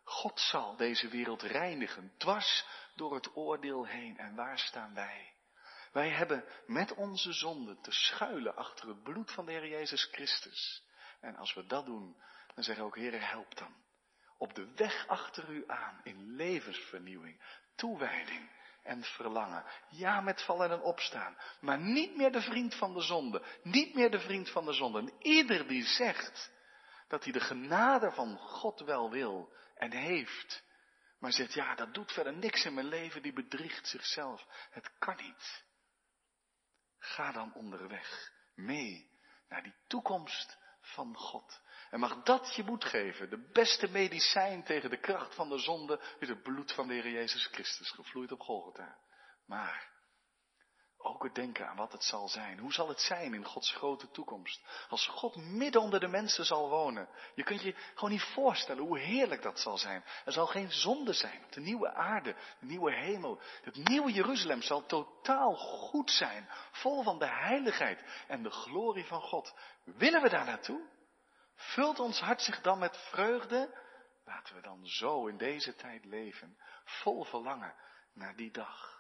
God 0.03 0.39
zal 0.39 0.75
deze 0.75 1.07
wereld 1.07 1.41
reinigen, 1.41 2.13
dwars 2.17 2.65
door 2.95 3.13
het 3.13 3.35
oordeel 3.35 3.85
heen. 3.85 4.17
En 4.17 4.35
waar 4.35 4.59
staan 4.59 4.93
wij? 4.93 5.33
Wij 5.91 6.09
hebben 6.09 6.45
met 6.65 6.93
onze 6.93 7.33
zonden 7.33 7.81
te 7.81 7.91
schuilen 7.91 8.55
achter 8.55 8.87
het 8.87 9.03
bloed 9.03 9.31
van 9.31 9.45
de 9.45 9.51
Heer 9.51 9.67
Jezus 9.67 10.03
Christus. 10.11 10.83
En 11.21 11.35
als 11.35 11.53
we 11.53 11.65
dat 11.65 11.85
doen, 11.85 12.21
dan 12.55 12.63
zeggen 12.63 12.85
ook, 12.85 12.95
Heer, 12.95 13.29
help 13.29 13.57
dan. 13.57 13.75
Op 14.37 14.55
de 14.55 14.73
weg 14.75 15.07
achter 15.07 15.49
u 15.49 15.63
aan, 15.67 15.99
in 16.03 16.35
levensvernieuwing, 16.35 17.41
toewijding 17.75 18.49
en 18.83 19.03
verlangen. 19.03 19.65
Ja, 19.89 20.21
met 20.21 20.41
vallen 20.41 20.71
en 20.71 20.81
opstaan. 20.81 21.37
Maar 21.59 21.79
niet 21.79 22.15
meer 22.15 22.31
de 22.31 22.41
vriend 22.41 22.75
van 22.75 22.93
de 22.93 23.01
zonde. 23.01 23.43
Niet 23.63 23.93
meer 23.93 24.11
de 24.11 24.19
vriend 24.19 24.49
van 24.49 24.65
de 24.65 24.73
zonde. 24.73 24.99
En 24.99 25.13
ieder 25.19 25.67
die 25.67 25.85
zegt 25.85 26.51
dat 27.07 27.23
hij 27.23 27.33
de 27.33 27.39
genade 27.39 28.11
van 28.11 28.37
God 28.37 28.79
wel 28.79 29.09
wil 29.09 29.53
en 29.75 29.91
heeft, 29.91 30.63
maar 31.19 31.31
zegt, 31.31 31.53
ja, 31.53 31.75
dat 31.75 31.93
doet 31.93 32.11
verder 32.11 32.33
niks 32.33 32.65
in 32.65 32.73
mijn 32.73 32.87
leven, 32.87 33.21
die 33.21 33.33
bedriegt 33.33 33.87
zichzelf. 33.87 34.45
Het 34.69 34.91
kan 34.99 35.15
niet. 35.15 35.63
Ga 36.99 37.31
dan 37.31 37.53
onderweg 37.53 38.31
mee 38.55 39.09
naar 39.49 39.63
die 39.63 39.75
toekomst 39.87 40.57
van 40.81 41.15
God. 41.15 41.61
En 41.91 41.99
mag 41.99 42.23
dat 42.23 42.55
je 42.55 42.63
moed 42.63 42.85
geven. 42.85 43.29
De 43.29 43.49
beste 43.51 43.89
medicijn 43.89 44.63
tegen 44.63 44.89
de 44.89 44.99
kracht 44.99 45.35
van 45.35 45.49
de 45.49 45.57
zonde 45.57 45.99
is 46.19 46.29
het 46.29 46.43
bloed 46.43 46.71
van 46.71 46.87
de 46.87 46.93
Heer 46.93 47.09
Jezus 47.09 47.45
Christus, 47.45 47.91
gevloeid 47.91 48.31
op 48.31 48.39
Golgotha. 48.39 48.97
Maar 49.45 49.89
ook 50.97 51.23
het 51.23 51.35
denken 51.35 51.67
aan 51.67 51.75
wat 51.75 51.91
het 51.91 52.03
zal 52.03 52.27
zijn. 52.27 52.59
Hoe 52.59 52.73
zal 52.73 52.87
het 52.87 52.99
zijn 52.99 53.33
in 53.33 53.45
Gods 53.45 53.71
grote 53.71 54.11
toekomst? 54.11 54.65
Als 54.89 55.07
God 55.07 55.35
midden 55.35 55.81
onder 55.81 55.99
de 55.99 56.07
mensen 56.07 56.45
zal 56.45 56.69
wonen. 56.69 57.09
Je 57.35 57.43
kunt 57.43 57.61
je 57.61 57.75
gewoon 57.93 58.11
niet 58.11 58.23
voorstellen 58.33 58.83
hoe 58.83 58.99
heerlijk 58.99 59.41
dat 59.41 59.59
zal 59.59 59.77
zijn. 59.77 60.03
Er 60.25 60.31
zal 60.31 60.47
geen 60.47 60.71
zonde 60.71 61.13
zijn 61.13 61.45
de 61.49 61.59
nieuwe 61.59 61.93
aarde, 61.93 62.35
de 62.59 62.65
nieuwe 62.65 62.93
hemel. 62.93 63.41
Het 63.61 63.75
nieuwe 63.75 64.11
Jeruzalem 64.11 64.61
zal 64.61 64.85
totaal 64.85 65.55
goed 65.55 66.11
zijn. 66.11 66.49
Vol 66.71 67.03
van 67.03 67.19
de 67.19 67.29
heiligheid 67.29 68.03
en 68.27 68.43
de 68.43 68.51
glorie 68.51 69.05
van 69.05 69.21
God. 69.21 69.53
Willen 69.83 70.21
we 70.21 70.29
daar 70.29 70.45
naartoe? 70.45 70.99
Vult 71.61 71.99
ons 71.99 72.19
hart 72.19 72.41
zich 72.41 72.61
dan 72.61 72.79
met 72.79 72.97
vreugde? 72.97 73.79
Laten 74.25 74.55
we 74.55 74.61
dan 74.61 74.87
zo 74.87 75.27
in 75.27 75.37
deze 75.37 75.75
tijd 75.75 76.05
leven. 76.05 76.57
Vol 76.83 77.23
verlangen 77.23 77.75
naar 78.13 78.35
die 78.35 78.51
dag. 78.51 78.99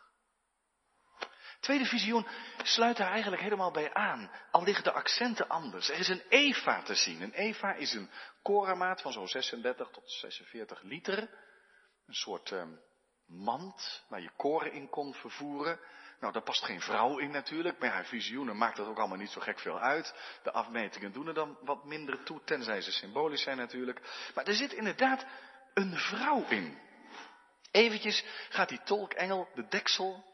Tweede 1.59 1.85
visioen 1.85 2.27
sluit 2.63 2.97
daar 2.97 3.11
eigenlijk 3.11 3.41
helemaal 3.41 3.71
bij 3.71 3.93
aan, 3.93 4.31
al 4.51 4.63
liggen 4.63 4.83
de 4.83 4.91
accenten 4.91 5.49
anders. 5.49 5.89
Er 5.89 5.99
is 5.99 6.07
een 6.07 6.23
Eva 6.29 6.81
te 6.81 6.95
zien. 6.95 7.21
Een 7.21 7.33
Eva 7.33 7.73
is 7.73 7.93
een 7.93 8.09
korenmaat 8.41 9.01
van 9.01 9.11
zo'n 9.11 9.27
36 9.27 9.89
tot 9.89 10.11
46 10.11 10.81
liter. 10.81 11.19
Een 12.07 12.13
soort 12.13 12.51
um, 12.51 12.81
mand 13.25 14.05
waar 14.07 14.21
je 14.21 14.31
koren 14.35 14.71
in 14.71 14.89
kon 14.89 15.13
vervoeren. 15.13 15.79
Nou, 16.21 16.33
daar 16.33 16.41
past 16.41 16.63
geen 16.63 16.81
vrouw 16.81 17.17
in 17.17 17.31
natuurlijk. 17.31 17.79
Bij 17.79 17.89
haar 17.89 18.05
visioenen 18.05 18.57
maakt 18.57 18.77
dat 18.77 18.87
ook 18.87 18.97
allemaal 18.97 19.17
niet 19.17 19.29
zo 19.29 19.41
gek 19.41 19.59
veel 19.59 19.79
uit. 19.79 20.13
De 20.43 20.51
afmetingen 20.51 21.11
doen 21.11 21.27
er 21.27 21.33
dan 21.33 21.57
wat 21.61 21.85
minder 21.85 22.23
toe, 22.23 22.43
tenzij 22.43 22.81
ze 22.81 22.91
symbolisch 22.91 23.41
zijn 23.41 23.57
natuurlijk. 23.57 24.29
Maar 24.35 24.45
er 24.45 24.53
zit 24.53 24.73
inderdaad 24.73 25.25
een 25.73 25.97
vrouw 25.97 26.45
in. 26.47 26.79
Eventjes 27.71 28.25
gaat 28.49 28.69
die 28.69 28.81
tolkengel 28.83 29.49
de 29.53 29.67
deksel 29.67 30.25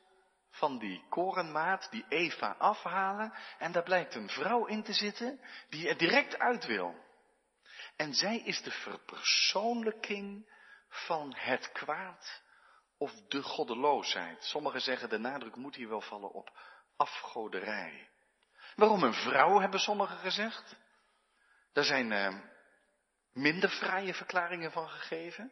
van 0.50 0.78
die 0.78 1.06
korenmaat, 1.10 1.88
die 1.91 2.06
Eva, 2.10 2.56
afhalen. 2.58 3.34
En 3.58 3.71
daar 3.71 3.84
blijkt 3.84 4.15
een 4.15 4.30
vrouw 4.30 4.65
in 4.65 4.84
te 4.84 4.93
zitten 4.93 5.39
die 5.69 5.89
er 5.89 5.97
direct 5.97 6.39
uit 6.39 6.65
wil. 6.65 6.95
En 7.95 8.13
zij 8.13 8.38
is 8.38 8.62
de 8.62 8.71
verpersoonlijking 8.71 10.50
van 10.89 11.34
het 11.36 11.71
kwaad 11.71 12.41
of 12.98 13.12
de 13.28 13.44
goddeloosheid. 13.44 14.44
Sommigen 14.44 14.82
zeggen 14.82 15.10
de 15.10 15.18
nadruk 15.18 15.56
moet 15.56 15.76
hier 15.76 15.90
wel 15.90 16.02
vallen 16.02 16.32
op 16.32 16.58
afgoderij. 16.96 18.10
Waarom 18.76 19.04
een 19.04 19.14
vrouw, 19.14 19.60
hebben 19.60 19.80
sommigen 19.80 20.18
gezegd? 20.18 20.76
Daar 21.74 21.84
zijn 21.84 22.12
uh, 22.12 22.40
minder 23.34 23.70
vrije 23.70 24.14
verklaringen 24.14 24.72
van 24.72 24.90
gegeven. 24.90 25.52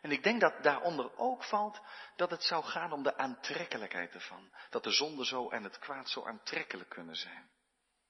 En 0.00 0.10
ik 0.10 0.22
denk 0.22 0.40
dat 0.40 0.62
daaronder 0.62 1.16
ook 1.16 1.44
valt 1.44 1.80
dat 2.16 2.30
het 2.30 2.42
zou 2.42 2.64
gaan 2.64 2.92
om 2.92 3.02
de 3.02 3.16
aantrekkelijkheid 3.16 4.14
ervan. 4.14 4.50
Dat 4.70 4.84
de 4.84 4.90
zonde 4.90 5.24
zo 5.24 5.48
en 5.48 5.62
het 5.62 5.78
kwaad 5.78 6.08
zo 6.08 6.24
aantrekkelijk 6.24 6.88
kunnen 6.88 7.16
zijn. 7.16 7.50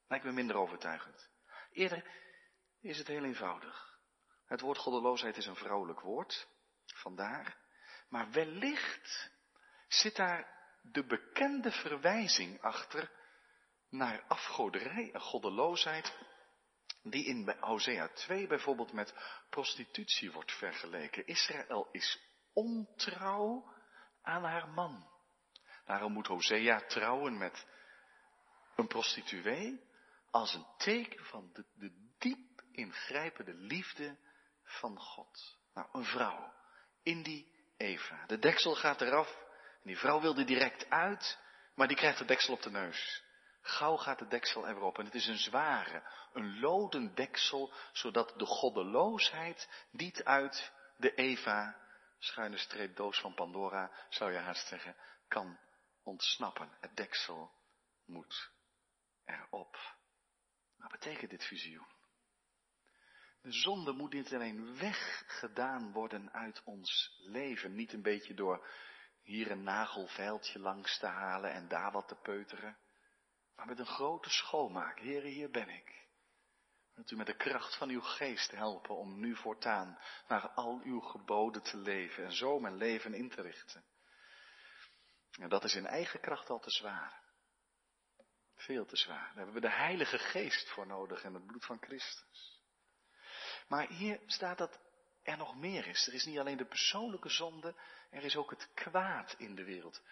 Lijkt 0.09 0.25
me 0.25 0.33
minder 0.33 0.57
overtuigend. 0.57 1.29
Eerder 1.71 2.05
is 2.81 2.99
het 2.99 3.07
heel 3.07 3.25
eenvoudig. 3.25 3.99
Het 4.47 4.61
woord 4.61 4.79
goddeloosheid 4.79 5.37
is 5.37 5.47
een 5.47 5.57
vrouwelijk 5.57 6.01
woord. 6.01 6.49
Vandaar. 6.95 7.57
Maar 8.09 8.31
wellicht 8.31 9.31
zit 9.89 10.17
daar 10.17 10.55
de 10.83 11.05
bekende 11.05 11.71
verwijzing 11.71 12.63
achter 12.63 13.11
naar 13.89 14.25
afgoderij 14.29 15.13
en 15.13 15.21
goddeloosheid 15.21 16.19
die 17.03 17.25
in 17.25 17.57
Hosea 17.61 18.09
2 18.09 18.47
bijvoorbeeld 18.47 18.93
met 18.93 19.15
prostitutie 19.51 20.33
wordt 20.33 20.53
vergeleken. 20.53 21.27
Israël 21.27 21.89
is 21.93 22.21
ontrouw 22.53 23.73
aan 24.23 24.45
haar 24.45 24.69
man. 24.69 25.11
Daarom 25.85 26.13
moet 26.13 26.27
Hosea 26.27 26.81
trouwen 26.81 27.39
met 27.39 27.67
een 28.77 28.87
prostituee 28.87 29.85
als 30.31 30.55
een 30.55 30.67
teken 30.77 31.25
van 31.25 31.51
de, 31.53 31.65
de 31.75 32.13
diep 32.19 32.63
ingrijpende 32.71 33.55
liefde 33.55 34.19
van 34.63 34.99
God. 34.99 35.59
Nou, 35.75 35.89
een 35.93 36.05
vrouw 36.05 36.55
in 37.03 37.23
die 37.23 37.56
Eva. 37.77 38.25
De 38.27 38.39
deksel 38.39 38.75
gaat 38.75 39.01
eraf 39.01 39.45
en 39.83 39.83
die 39.83 39.99
vrouw 39.99 40.21
wil 40.21 40.37
er 40.37 40.47
direct 40.47 40.91
uit, 40.91 41.39
maar 41.75 41.89
die 41.89 41.97
krijgt 41.97 42.19
de 42.19 42.25
deksel 42.25 42.55
op 42.55 42.63
de 42.63 42.71
neus. 42.71 43.25
Gauw 43.61 43.97
gaat 43.97 44.19
de 44.19 44.27
deksel 44.27 44.69
erop 44.69 44.99
en 44.99 45.05
het 45.05 45.15
is 45.15 45.27
een 45.27 45.39
zware, 45.39 46.03
een 46.33 46.61
loden 46.61 47.15
deksel, 47.15 47.73
zodat 47.93 48.33
de 48.37 48.47
goddeloosheid 48.47 49.69
niet 49.91 50.25
uit 50.25 50.73
de 50.97 51.15
Eva, 51.15 51.77
schuine 52.19 52.59
streep 52.59 52.97
doos 52.97 53.21
van 53.21 53.35
Pandora, 53.35 53.91
zou 54.09 54.33
je 54.33 54.39
haast 54.39 54.67
zeggen, 54.67 54.97
kan 55.29 55.59
ontsnappen. 56.03 56.77
Het 56.81 56.97
deksel 56.97 57.53
moet 58.05 58.51
erop. 59.25 59.97
Wat 60.77 60.91
betekent 60.91 61.31
dit 61.31 61.45
visioen? 61.45 61.96
De 63.47 63.53
zonde 63.53 63.93
moet 63.93 64.13
niet 64.13 64.35
alleen 64.35 64.77
weggedaan 64.79 65.93
worden 65.93 66.33
uit 66.33 66.63
ons 66.65 67.19
leven, 67.19 67.75
niet 67.75 67.93
een 67.93 68.03
beetje 68.03 68.35
door 68.35 68.69
hier 69.23 69.51
een 69.51 69.63
nagelveiltje 69.63 70.59
langs 70.59 70.99
te 70.99 71.07
halen 71.07 71.53
en 71.53 71.69
daar 71.69 71.93
wat 71.93 72.09
te 72.09 72.15
peuteren. 72.15 72.79
Maar 73.57 73.67
met 73.67 73.79
een 73.79 73.87
grote 73.87 74.31
schoonmaak. 74.31 75.01
Heere, 75.01 75.29
hier 75.29 75.51
ben 75.51 75.69
ik. 75.69 76.07
Wilt 76.95 77.11
u 77.11 77.17
met 77.17 77.27
de 77.27 77.37
kracht 77.37 77.77
van 77.77 77.89
uw 77.89 78.01
geest 78.01 78.51
helpen 78.51 78.97
om 78.97 79.21
nu 79.21 79.37
voortaan 79.37 79.99
naar 80.29 80.49
al 80.49 80.81
uw 80.85 81.01
geboden 81.01 81.63
te 81.63 81.77
leven 81.77 82.25
en 82.25 82.33
zo 82.33 82.59
mijn 82.59 82.77
leven 82.77 83.15
in 83.15 83.29
te 83.29 83.43
richten. 83.43 83.85
En 85.31 85.49
dat 85.49 85.65
is 85.65 85.75
in 85.75 85.87
eigen 85.87 86.21
kracht 86.21 86.51
al 86.51 86.59
te 86.59 86.71
zwaar. 86.71 87.23
Veel 88.55 88.87
te 88.87 88.97
zwaar. 88.97 89.27
Daar 89.27 89.37
hebben 89.37 89.55
we 89.55 89.61
de 89.61 89.71
Heilige 89.71 90.19
Geest 90.19 90.71
voor 90.71 90.87
nodig 90.87 91.23
en 91.23 91.35
het 91.35 91.47
bloed 91.47 91.65
van 91.65 91.79
Christus. 91.81 92.56
Maar 93.69 93.89
hier 93.89 94.21
staat 94.27 94.59
dat 94.59 94.79
er 95.23 95.37
nog 95.37 95.57
meer 95.57 95.87
is. 95.87 96.07
Er 96.07 96.15
is 96.15 96.25
niet 96.25 96.39
alleen 96.39 96.57
de 96.57 96.65
persoonlijke 96.65 97.29
zonde, 97.29 97.75
er 98.11 98.25
is 98.25 98.37
ook 98.37 98.51
het 98.51 98.69
kwaad 98.75 99.35
in 99.39 99.55
de 99.55 99.65
wereld. 99.65 100.03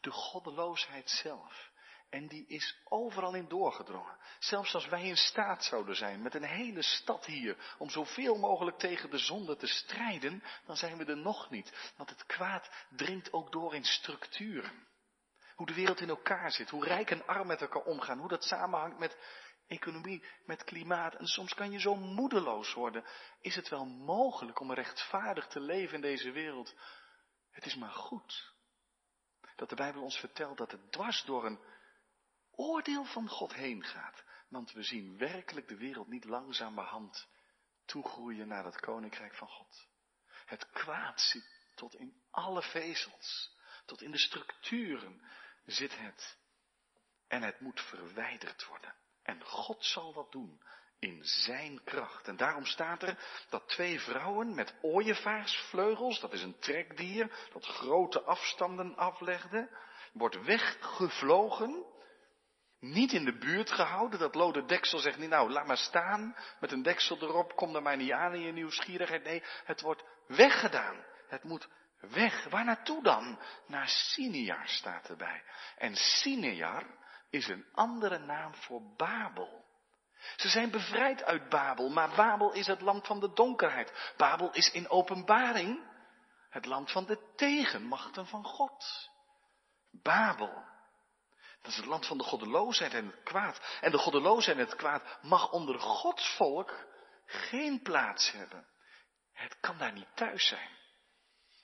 De 0.00 0.10
goddeloosheid 0.10 1.10
zelf. 1.10 1.72
En 2.10 2.28
die 2.28 2.46
is 2.46 2.76
overal 2.84 3.34
in 3.34 3.48
doorgedrongen. 3.48 4.16
Zelfs 4.38 4.74
als 4.74 4.86
wij 4.86 5.02
in 5.02 5.16
staat 5.16 5.64
zouden 5.64 5.96
zijn 5.96 6.22
met 6.22 6.34
een 6.34 6.44
hele 6.44 6.82
stad 6.82 7.26
hier 7.26 7.74
om 7.78 7.90
zoveel 7.90 8.38
mogelijk 8.38 8.78
tegen 8.78 9.10
de 9.10 9.18
zonde 9.18 9.56
te 9.56 9.66
strijden, 9.66 10.42
dan 10.66 10.76
zijn 10.76 10.96
we 10.96 11.04
er 11.04 11.16
nog 11.16 11.50
niet. 11.50 11.92
Want 11.96 12.10
het 12.10 12.26
kwaad 12.26 12.70
dringt 12.90 13.32
ook 13.32 13.52
door 13.52 13.74
in 13.74 13.84
structuren. 13.84 14.86
Hoe 15.54 15.66
de 15.66 15.74
wereld 15.74 16.00
in 16.00 16.08
elkaar 16.08 16.52
zit, 16.52 16.70
hoe 16.70 16.84
rijk 16.84 17.10
en 17.10 17.26
arm 17.26 17.46
met 17.46 17.60
elkaar 17.60 17.82
omgaan, 17.82 18.18
hoe 18.18 18.28
dat 18.28 18.44
samenhangt 18.44 18.98
met 18.98 19.16
economie, 19.66 20.24
met 20.44 20.64
klimaat. 20.64 21.14
En 21.14 21.26
soms 21.26 21.54
kan 21.54 21.70
je 21.70 21.80
zo 21.80 21.94
moedeloos 21.94 22.74
worden. 22.74 23.04
Is 23.40 23.54
het 23.54 23.68
wel 23.68 23.86
mogelijk 23.86 24.60
om 24.60 24.72
rechtvaardig 24.72 25.46
te 25.46 25.60
leven 25.60 25.94
in 25.94 26.00
deze 26.00 26.30
wereld? 26.30 26.74
Het 27.50 27.66
is 27.66 27.74
maar 27.74 27.92
goed 27.92 28.52
dat 29.56 29.68
de 29.68 29.74
Bijbel 29.74 30.02
ons 30.02 30.18
vertelt 30.18 30.58
dat 30.58 30.70
het 30.70 30.92
dwars 30.92 31.24
door 31.24 31.46
een 31.46 31.60
oordeel 32.50 33.04
van 33.04 33.28
God 33.28 33.54
heen 33.54 33.84
gaat. 33.84 34.24
Want 34.48 34.72
we 34.72 34.82
zien 34.82 35.18
werkelijk 35.18 35.68
de 35.68 35.76
wereld 35.76 36.08
niet 36.08 36.24
langzamerhand 36.24 37.28
toegroeien 37.84 38.48
naar 38.48 38.64
het 38.64 38.80
koninkrijk 38.80 39.34
van 39.34 39.48
God. 39.48 39.88
Het 40.44 40.70
kwaad 40.70 41.20
zit 41.20 41.72
tot 41.74 41.94
in 41.94 42.22
alle 42.30 42.62
vezels, 42.62 43.56
tot 43.84 44.02
in 44.02 44.10
de 44.10 44.18
structuren 44.18 45.22
zit 45.64 45.98
het. 45.98 46.38
En 47.28 47.42
het 47.42 47.60
moet 47.60 47.80
verwijderd 47.80 48.66
worden. 48.66 48.94
En 49.24 49.44
God 49.44 49.84
zal 49.84 50.12
dat 50.12 50.32
doen 50.32 50.60
in 50.98 51.24
zijn 51.24 51.84
kracht. 51.84 52.28
En 52.28 52.36
daarom 52.36 52.64
staat 52.64 53.02
er 53.02 53.18
dat 53.48 53.68
twee 53.68 54.00
vrouwen 54.00 54.54
met 54.54 54.74
ooievaarsvleugels, 54.82 56.20
dat 56.20 56.32
is 56.32 56.42
een 56.42 56.58
trekdier, 56.58 57.48
dat 57.52 57.66
grote 57.66 58.22
afstanden 58.22 58.96
aflegde, 58.96 59.76
wordt 60.12 60.44
weggevlogen, 60.44 61.84
niet 62.80 63.12
in 63.12 63.24
de 63.24 63.38
buurt 63.38 63.70
gehouden, 63.70 64.18
dat 64.18 64.34
lode 64.34 64.64
deksel 64.64 64.98
zegt 64.98 65.18
niet, 65.18 65.28
nou 65.28 65.50
laat 65.50 65.66
maar 65.66 65.76
staan, 65.76 66.36
met 66.60 66.72
een 66.72 66.82
deksel 66.82 67.16
erop, 67.22 67.56
kom 67.56 67.74
er 67.74 67.82
maar 67.82 67.96
niet 67.96 68.12
aan 68.12 68.34
in 68.34 68.40
je 68.40 68.52
nieuwsgierigheid. 68.52 69.24
Nee, 69.24 69.42
het 69.64 69.80
wordt 69.80 70.04
weggedaan. 70.26 71.04
Het 71.28 71.42
moet 71.42 71.68
weg. 72.00 72.44
Waar 72.48 72.64
naartoe 72.64 73.02
dan? 73.02 73.38
Naar 73.66 73.88
Sinear 73.88 74.68
staat 74.68 75.08
erbij. 75.08 75.42
En 75.76 75.94
Sinear 75.96 76.86
is 77.34 77.48
een 77.48 77.66
andere 77.72 78.18
naam 78.18 78.54
voor 78.54 78.94
Babel. 78.96 79.64
Ze 80.36 80.48
zijn 80.48 80.70
bevrijd 80.70 81.22
uit 81.24 81.48
Babel, 81.48 81.88
maar 81.88 82.14
Babel 82.14 82.52
is 82.52 82.66
het 82.66 82.80
land 82.80 83.06
van 83.06 83.20
de 83.20 83.32
donkerheid. 83.32 84.12
Babel 84.16 84.50
is 84.52 84.70
in 84.70 84.88
openbaring 84.88 85.92
het 86.50 86.64
land 86.64 86.90
van 86.90 87.04
de 87.04 87.32
tegenmachten 87.36 88.26
van 88.26 88.44
God. 88.44 89.10
Babel, 89.90 90.64
dat 91.62 91.70
is 91.70 91.76
het 91.76 91.86
land 91.86 92.06
van 92.06 92.18
de 92.18 92.24
goddeloosheid 92.24 92.94
en 92.94 93.06
het 93.06 93.22
kwaad. 93.22 93.78
En 93.80 93.90
de 93.90 93.98
goddeloosheid 93.98 94.58
en 94.58 94.64
het 94.64 94.76
kwaad 94.76 95.18
mag 95.22 95.50
onder 95.50 95.80
Gods 95.80 96.36
volk 96.36 96.86
geen 97.26 97.82
plaats 97.82 98.32
hebben. 98.32 98.66
Het 99.32 99.56
kan 99.60 99.78
daar 99.78 99.92
niet 99.92 100.16
thuis 100.16 100.48
zijn. 100.48 100.70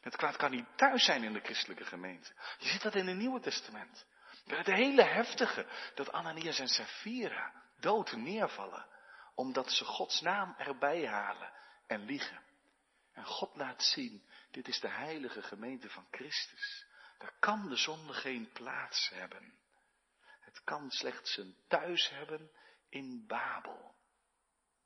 Het 0.00 0.16
kwaad 0.16 0.36
kan 0.36 0.50
niet 0.50 0.66
thuis 0.76 1.04
zijn 1.04 1.22
in 1.22 1.32
de 1.32 1.40
christelijke 1.40 1.84
gemeente. 1.84 2.32
Je 2.58 2.68
ziet 2.68 2.82
dat 2.82 2.94
in 2.94 3.06
het 3.06 3.16
Nieuwe 3.16 3.40
Testament. 3.40 4.06
Het 4.46 4.66
hele 4.66 5.02
heftige, 5.02 5.66
dat 5.94 6.12
Ananias 6.12 6.58
en 6.58 6.68
Sapphira 6.68 7.62
dood 7.80 8.12
neervallen, 8.12 8.86
omdat 9.34 9.70
ze 9.70 9.84
Gods 9.84 10.20
naam 10.20 10.54
erbij 10.58 11.06
halen 11.06 11.52
en 11.86 12.04
liegen. 12.04 12.42
En 13.12 13.24
God 13.24 13.56
laat 13.56 13.82
zien, 13.82 14.24
dit 14.50 14.68
is 14.68 14.80
de 14.80 14.88
heilige 14.88 15.42
gemeente 15.42 15.90
van 15.90 16.06
Christus. 16.10 16.86
Daar 17.18 17.34
kan 17.38 17.68
de 17.68 17.76
zonde 17.76 18.12
geen 18.12 18.50
plaats 18.52 19.08
hebben. 19.08 19.58
Het 20.40 20.64
kan 20.64 20.90
slechts 20.90 21.36
een 21.36 21.56
thuis 21.68 22.08
hebben 22.08 22.50
in 22.88 23.24
Babel. 23.26 23.94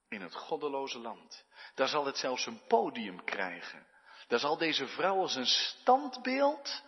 In 0.08 0.20
het 0.20 0.34
goddeloze 0.34 0.98
land. 0.98 1.44
Daar 1.74 1.88
zal 1.88 2.06
het 2.06 2.16
zelfs 2.16 2.46
een 2.46 2.66
podium 2.66 3.24
krijgen. 3.24 3.86
Daar 4.28 4.38
zal 4.38 4.56
deze 4.56 4.86
vrouw 4.86 5.20
als 5.20 5.34
een 5.34 5.46
standbeeld 5.46 6.82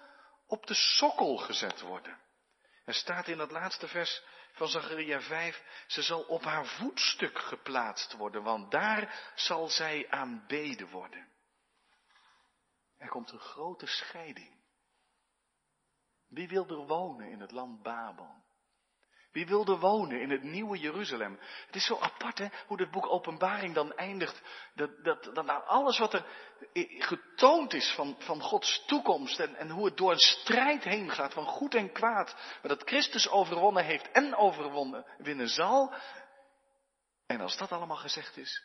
op 0.46 0.66
de 0.66 0.74
sokkel 0.74 1.36
gezet 1.36 1.80
worden. 1.80 2.18
Er 2.86 2.94
staat 2.94 3.28
in 3.28 3.36
dat 3.36 3.50
laatste 3.50 3.88
vers 3.88 4.22
van 4.52 4.68
Zacharia 4.68 5.20
5, 5.20 5.62
ze 5.86 6.02
zal 6.02 6.22
op 6.22 6.42
haar 6.44 6.66
voetstuk 6.66 7.38
geplaatst 7.38 8.12
worden, 8.12 8.42
want 8.42 8.70
daar 8.70 9.32
zal 9.34 9.68
zij 9.68 10.10
aanbeden 10.10 10.88
worden. 10.88 11.28
Er 12.98 13.08
komt 13.08 13.30
een 13.30 13.40
grote 13.40 13.86
scheiding. 13.86 14.54
Wie 16.28 16.48
wil 16.48 16.68
er 16.68 16.86
wonen 16.86 17.28
in 17.30 17.40
het 17.40 17.50
land 17.50 17.82
Babel? 17.82 18.44
Wie 19.36 19.46
wilde 19.46 19.78
wonen 19.78 20.20
in 20.20 20.30
het 20.30 20.42
nieuwe 20.42 20.78
Jeruzalem? 20.78 21.38
Het 21.66 21.74
is 21.74 21.86
zo 21.86 21.98
apart 21.98 22.38
hè, 22.38 22.48
hoe 22.66 22.80
het 22.80 22.90
boek 22.90 23.06
Openbaring 23.06 23.74
dan 23.74 23.96
eindigt. 23.96 24.42
Dat, 24.74 25.04
dat, 25.04 25.24
dat 25.24 25.44
nou 25.44 25.64
alles 25.66 25.98
wat 25.98 26.14
er 26.14 26.26
getoond 26.98 27.72
is 27.72 27.92
van, 27.94 28.16
van 28.18 28.40
Gods 28.40 28.84
toekomst 28.86 29.40
en, 29.40 29.54
en 29.54 29.70
hoe 29.70 29.84
het 29.84 29.96
door 29.96 30.12
een 30.12 30.18
strijd 30.18 30.84
heen 30.84 31.10
gaat 31.10 31.32
van 31.32 31.44
goed 31.44 31.74
en 31.74 31.92
kwaad. 31.92 32.34
Maar 32.34 32.76
dat 32.76 32.88
Christus 32.88 33.28
overwonnen 33.28 33.84
heeft 33.84 34.10
en 34.10 34.34
overwonnen 34.36 35.06
winnen 35.18 35.48
zal. 35.48 35.94
En 37.26 37.40
als 37.40 37.56
dat 37.56 37.72
allemaal 37.72 37.96
gezegd 37.96 38.36
is, 38.36 38.62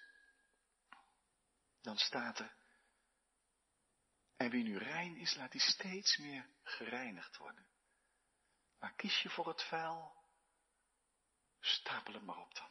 dan 1.82 1.98
staat 1.98 2.40
er. 2.40 2.54
En 4.38 4.50
wie 4.50 4.64
nu 4.64 4.78
rein 4.78 5.18
is, 5.18 5.36
laat 5.36 5.52
die 5.52 5.62
steeds 5.62 6.18
meer 6.18 6.50
gereinigd 6.64 7.38
worden. 7.38 7.68
Maar 8.80 8.94
kies 8.96 9.22
je 9.22 9.30
voor 9.30 9.48
het 9.48 9.64
vuil, 9.64 10.20
Stapel 11.62 12.14
het 12.14 12.24
maar 12.24 12.38
op 12.38 12.56
dan. 12.56 12.70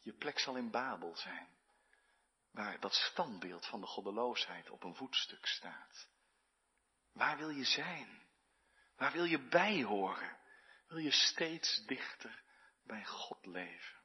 Je 0.00 0.12
plek 0.12 0.38
zal 0.38 0.56
in 0.56 0.70
Babel 0.70 1.16
zijn, 1.16 1.48
waar 2.50 2.80
dat 2.80 2.94
standbeeld 2.94 3.66
van 3.66 3.80
de 3.80 3.86
goddeloosheid 3.86 4.70
op 4.70 4.82
een 4.82 4.94
voetstuk 4.94 5.46
staat. 5.46 6.08
Waar 7.12 7.36
wil 7.36 7.50
je 7.50 7.64
zijn? 7.64 8.22
Waar 8.96 9.12
wil 9.12 9.24
je 9.24 9.48
bij 9.48 9.82
horen? 9.82 10.38
Wil 10.88 10.98
je 10.98 11.10
steeds 11.10 11.84
dichter 11.86 12.42
bij 12.82 13.04
God 13.04 13.46
leven? 13.46 14.02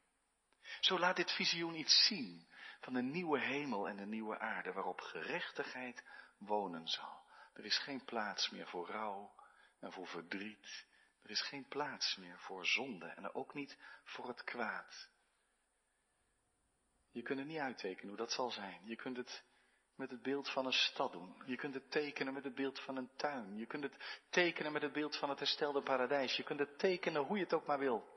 Zo 0.79 0.99
laat 0.99 1.15
dit 1.15 1.32
visioen 1.32 1.75
iets 1.75 2.05
zien 2.05 2.47
van 2.79 2.93
de 2.93 3.01
nieuwe 3.01 3.39
hemel 3.39 3.88
en 3.89 3.97
de 3.97 4.05
nieuwe 4.05 4.39
aarde 4.39 4.73
waarop 4.73 5.01
gerechtigheid 5.01 6.03
wonen 6.38 6.88
zal. 6.88 7.27
Er 7.53 7.65
is 7.65 7.77
geen 7.77 8.05
plaats 8.05 8.49
meer 8.49 8.67
voor 8.67 8.88
rouw 8.88 9.36
en 9.79 9.91
voor 9.91 10.08
verdriet 10.08 10.86
er 11.30 11.36
is 11.36 11.48
geen 11.48 11.68
plaats 11.68 12.15
meer 12.15 12.39
voor 12.39 12.65
zonde 12.65 13.06
en 13.06 13.34
ook 13.34 13.54
niet 13.54 13.78
voor 14.04 14.28
het 14.28 14.44
kwaad. 14.44 15.10
Je 17.12 17.22
kunt 17.22 17.39
het 17.39 17.48
niet 17.48 17.60
uittekenen 17.60 18.08
hoe 18.08 18.18
dat 18.18 18.32
zal 18.32 18.52
zijn. 18.52 18.82
Je 18.86 18.96
kunt 18.96 19.18
het 19.18 19.44
met 19.96 20.12
het 20.12 20.22
beeld 20.22 20.50
van 20.50 20.65
een 20.65 20.74
stad 20.74 21.12
doen. 21.12 21.44
Je 21.46 21.56
kunt 21.56 21.74
het 21.74 21.92
tekenen 21.92 22.34
met 22.34 22.44
het 22.44 22.56
beeld 22.56 22.80
van 22.80 22.98
een 22.98 23.10
tuin. 23.15 23.58
Je 23.58 23.65
kunt 23.65 23.84
het 23.84 24.24
tekenen 24.30 24.72
met 24.72 24.82
het 24.82 24.92
beeld 24.94 25.18
van 25.18 25.30
het 25.30 25.39
herstelde 25.39 25.82
paradijs. 25.82 26.36
Je 26.36 26.44
kunt 26.44 26.60
het 26.60 26.80
tekenen 26.80 27.24
hoe 27.24 27.38
je 27.38 27.44
het 27.44 27.54
ook 27.54 27.65
maar 27.65 27.80
wil. 27.80 28.08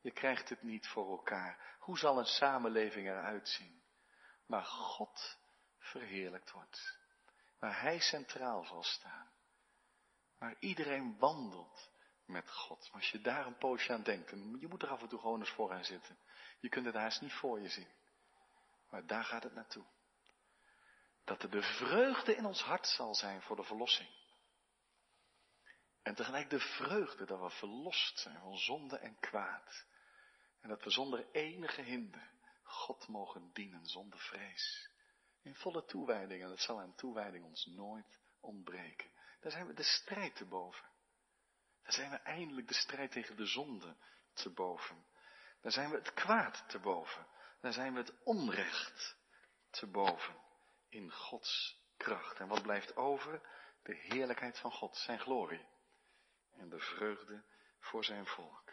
Je 0.00 0.10
krijgt 0.10 0.48
het 0.48 0.62
niet 0.62 0.88
voor 0.88 1.10
elkaar. 1.10 1.76
Hoe 1.78 1.98
zal 1.98 2.18
een 2.18 2.24
samenleving 2.24 3.06
eruit 3.06 3.48
zien? 3.48 3.82
Waar 4.46 4.64
God 4.64 5.38
verheerlijkt 5.78 6.50
wordt. 6.50 6.98
Waar 7.58 7.80
Hij 7.80 8.00
centraal 8.00 8.64
zal 8.64 8.82
staan. 8.82 9.30
Waar 10.38 10.56
iedereen 10.58 11.18
wandelt 11.18 11.89
met 12.30 12.50
God. 12.50 12.90
Als 12.92 13.10
je 13.10 13.20
daar 13.20 13.46
een 13.46 13.58
poosje 13.58 13.92
aan 13.92 14.02
denkt, 14.02 14.32
en 14.32 14.56
je 14.60 14.68
moet 14.68 14.82
er 14.82 14.88
af 14.88 15.02
en 15.02 15.08
toe 15.08 15.18
gewoon 15.18 15.40
eens 15.40 15.50
voor 15.50 15.68
gaan 15.68 15.84
zitten. 15.84 16.18
Je 16.60 16.68
kunt 16.68 16.86
het 16.86 16.94
haast 16.94 17.20
niet 17.20 17.32
voor 17.32 17.60
je 17.60 17.68
zien. 17.68 17.88
Maar 18.90 19.06
daar 19.06 19.24
gaat 19.24 19.42
het 19.42 19.54
naartoe. 19.54 19.84
Dat 21.24 21.42
er 21.42 21.50
de 21.50 21.62
vreugde 21.62 22.36
in 22.36 22.44
ons 22.44 22.62
hart 22.62 22.86
zal 22.86 23.14
zijn 23.14 23.42
voor 23.42 23.56
de 23.56 23.64
verlossing. 23.64 24.08
En 26.02 26.14
tegelijk 26.14 26.50
de 26.50 26.60
vreugde 26.60 27.26
dat 27.26 27.40
we 27.40 27.50
verlost 27.50 28.18
zijn 28.18 28.40
van 28.40 28.58
zonde 28.58 28.98
en 28.98 29.18
kwaad. 29.18 29.86
En 30.60 30.68
dat 30.68 30.84
we 30.84 30.90
zonder 30.90 31.26
enige 31.32 31.82
hinder 31.82 32.30
God 32.70 33.08
mogen 33.08 33.50
dienen 33.52 33.86
zonder 33.86 34.18
vrees. 34.18 34.90
In 35.42 35.54
volle 35.54 35.84
toewijding, 35.84 36.42
en 36.42 36.48
dat 36.48 36.60
zal 36.60 36.80
aan 36.80 36.94
toewijding 36.94 37.44
ons 37.44 37.66
nooit 37.66 38.20
ontbreken. 38.40 39.10
Daar 39.40 39.52
zijn 39.52 39.66
we 39.66 39.74
de 39.74 39.82
strijd 39.82 40.36
te 40.36 40.44
boven. 40.44 40.84
Dan 41.90 41.98
zijn 41.98 42.10
we 42.10 42.16
eindelijk 42.16 42.68
de 42.68 42.74
strijd 42.74 43.12
tegen 43.12 43.36
de 43.36 43.46
zonde 43.46 43.96
te 44.32 44.50
boven. 44.50 45.06
Dan 45.60 45.70
zijn 45.70 45.90
we 45.90 45.96
het 45.96 46.12
kwaad 46.12 46.64
te 46.68 46.78
boven. 46.78 47.26
Dan 47.60 47.72
zijn 47.72 47.92
we 47.92 47.98
het 47.98 48.22
onrecht 48.24 49.16
te 49.70 49.86
boven. 49.86 50.36
In 50.88 51.12
Gods 51.12 51.82
kracht. 51.96 52.38
En 52.38 52.48
wat 52.48 52.62
blijft 52.62 52.96
over? 52.96 53.48
De 53.82 53.94
heerlijkheid 53.94 54.58
van 54.58 54.72
God, 54.72 54.96
zijn 54.96 55.18
glorie. 55.18 55.66
En 56.50 56.68
de 56.68 56.78
vreugde 56.78 57.44
voor 57.78 58.04
zijn 58.04 58.26
volk. 58.26 58.72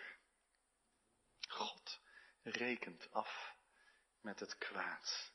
God 1.48 2.00
rekent 2.42 3.12
af 3.12 3.56
met 4.22 4.40
het 4.40 4.58
kwaad. 4.58 5.32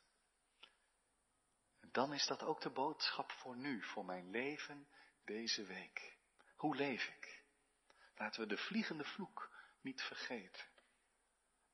Dan 1.91 2.13
is 2.13 2.25
dat 2.25 2.43
ook 2.43 2.61
de 2.61 2.71
boodschap 2.71 3.31
voor 3.31 3.57
nu, 3.57 3.83
voor 3.83 4.05
mijn 4.05 4.29
leven 4.29 4.87
deze 5.25 5.65
week. 5.65 6.17
Hoe 6.55 6.75
leef 6.75 7.07
ik? 7.07 7.42
Laten 8.23 8.41
we 8.41 8.47
de 8.47 8.57
vliegende 8.57 9.03
vloek 9.03 9.49
niet 9.81 10.01
vergeten. 10.01 10.65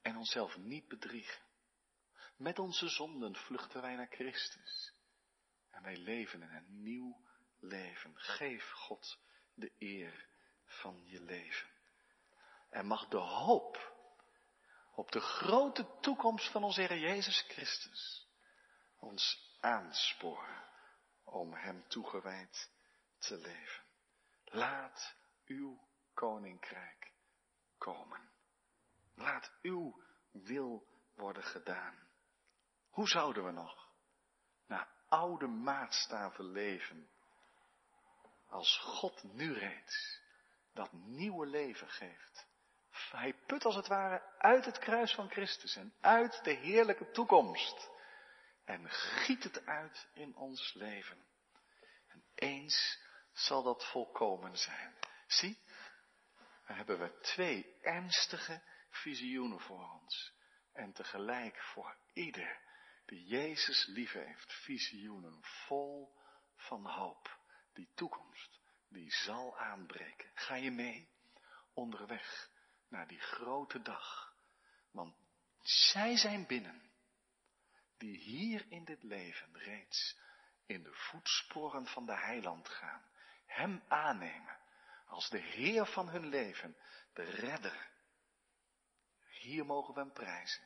En 0.02 0.18
onszelf 0.18 0.58
niet 0.58 0.88
bedriegen. 0.88 1.42
Met 2.36 2.60
onze 2.60 2.90
zonden 2.90 3.36
vluchten 3.36 3.82
wij 3.82 3.96
naar 3.96 4.08
Christus. 4.10 4.94
En 5.70 5.84
wij 5.84 5.98
leven 5.98 6.42
in 6.42 6.50
een 6.50 6.82
nieuw 6.84 7.26
leven. 7.60 8.20
Geef 8.20 8.72
God 8.72 9.20
de 9.54 9.72
eer 9.78 10.28
van 10.66 11.06
je 11.06 11.22
leven. 11.22 11.70
En 12.70 12.86
mag 12.86 13.08
de 13.08 13.18
hoop 13.18 13.94
op 14.92 15.12
de 15.12 15.22
grote 15.22 15.98
toekomst 16.02 16.52
van 16.52 16.64
onze 16.64 16.82
Heer 16.82 16.98
Jezus 16.98 17.42
Christus 17.42 18.28
ons 19.00 19.56
aansporen 19.60 20.70
om 21.24 21.54
Hem 21.54 21.88
toegewijd 21.88 22.72
te 23.18 23.38
leven. 23.38 23.84
Laat 24.44 25.16
uw 25.46 25.88
koninkrijk 26.20 27.12
komen. 27.78 28.30
Laat 29.16 29.52
uw 29.62 30.04
wil 30.32 30.88
worden 31.16 31.44
gedaan. 31.44 31.96
Hoe 32.90 33.08
zouden 33.08 33.46
we 33.46 33.52
nog 33.52 33.90
naar 34.68 34.88
oude 35.08 35.48
maatstaven 35.48 36.52
leven 36.52 37.10
als 38.48 38.78
God 38.78 39.24
nu 39.24 39.54
reeds 39.54 40.22
dat 40.74 40.92
nieuwe 40.92 41.46
leven 41.46 41.90
geeft? 41.90 42.48
Hij 43.12 43.34
put 43.46 43.66
als 43.66 43.76
het 43.76 43.88
ware 43.88 44.22
uit 44.38 44.66
het 44.66 44.80
kruis 44.80 45.14
van 45.14 45.30
Christus 45.30 45.76
en 45.76 45.94
uit 46.02 46.44
de 46.44 46.54
heerlijke 46.54 47.12
toekomst 47.12 47.90
en 48.66 48.90
giet 48.90 49.44
het 49.44 49.66
uit 49.66 50.08
in 50.14 50.36
ons 50.36 50.74
leven. 50.74 51.26
En 52.08 52.24
eens 52.36 53.00
zal 53.34 53.64
dat 53.64 53.86
volkomen 53.86 54.58
zijn. 54.58 54.96
Zie, 55.28 55.60
hebben 56.76 57.00
we 57.00 57.20
twee 57.22 57.76
ernstige 57.82 58.62
visioenen 58.90 59.60
voor 59.60 60.00
ons. 60.02 60.34
En 60.74 60.94
tegelijk 60.94 61.62
voor 61.62 61.98
ieder 62.14 62.60
die 63.06 63.26
Jezus 63.26 63.86
lief 63.86 64.12
heeft, 64.12 64.54
visioenen 64.54 65.40
vol 65.44 66.16
van 66.56 66.86
hoop. 66.86 67.38
Die 67.74 67.90
toekomst, 67.96 68.60
die 68.90 69.12
zal 69.12 69.58
aanbreken. 69.58 70.32
Ga 70.34 70.56
je 70.56 70.72
mee 70.72 71.10
onderweg 71.74 72.50
naar 72.88 73.08
die 73.08 73.20
grote 73.20 73.82
dag? 73.82 74.34
Want 74.92 75.16
zij 75.62 76.18
zijn 76.18 76.48
binnen, 76.48 76.92
die 77.98 78.18
hier 78.18 78.66
in 78.70 78.86
dit 78.86 79.04
leven 79.04 79.58
reeds 79.58 80.18
in 80.66 80.84
de 80.84 80.94
voetsporen 80.94 81.88
van 81.88 82.06
de 82.06 82.18
heiland 82.18 82.70
gaan. 82.70 83.04
Hem 83.46 83.84
aannemen 83.88 84.59
als 85.10 85.30
de 85.30 85.38
Heer 85.38 85.86
van 85.86 86.10
hun 86.10 86.28
leven, 86.28 86.78
de 87.14 87.24
redder. 87.24 87.90
Hier 89.30 89.66
mogen 89.66 89.94
we 89.94 90.00
hem 90.00 90.14
prijzen. 90.14 90.64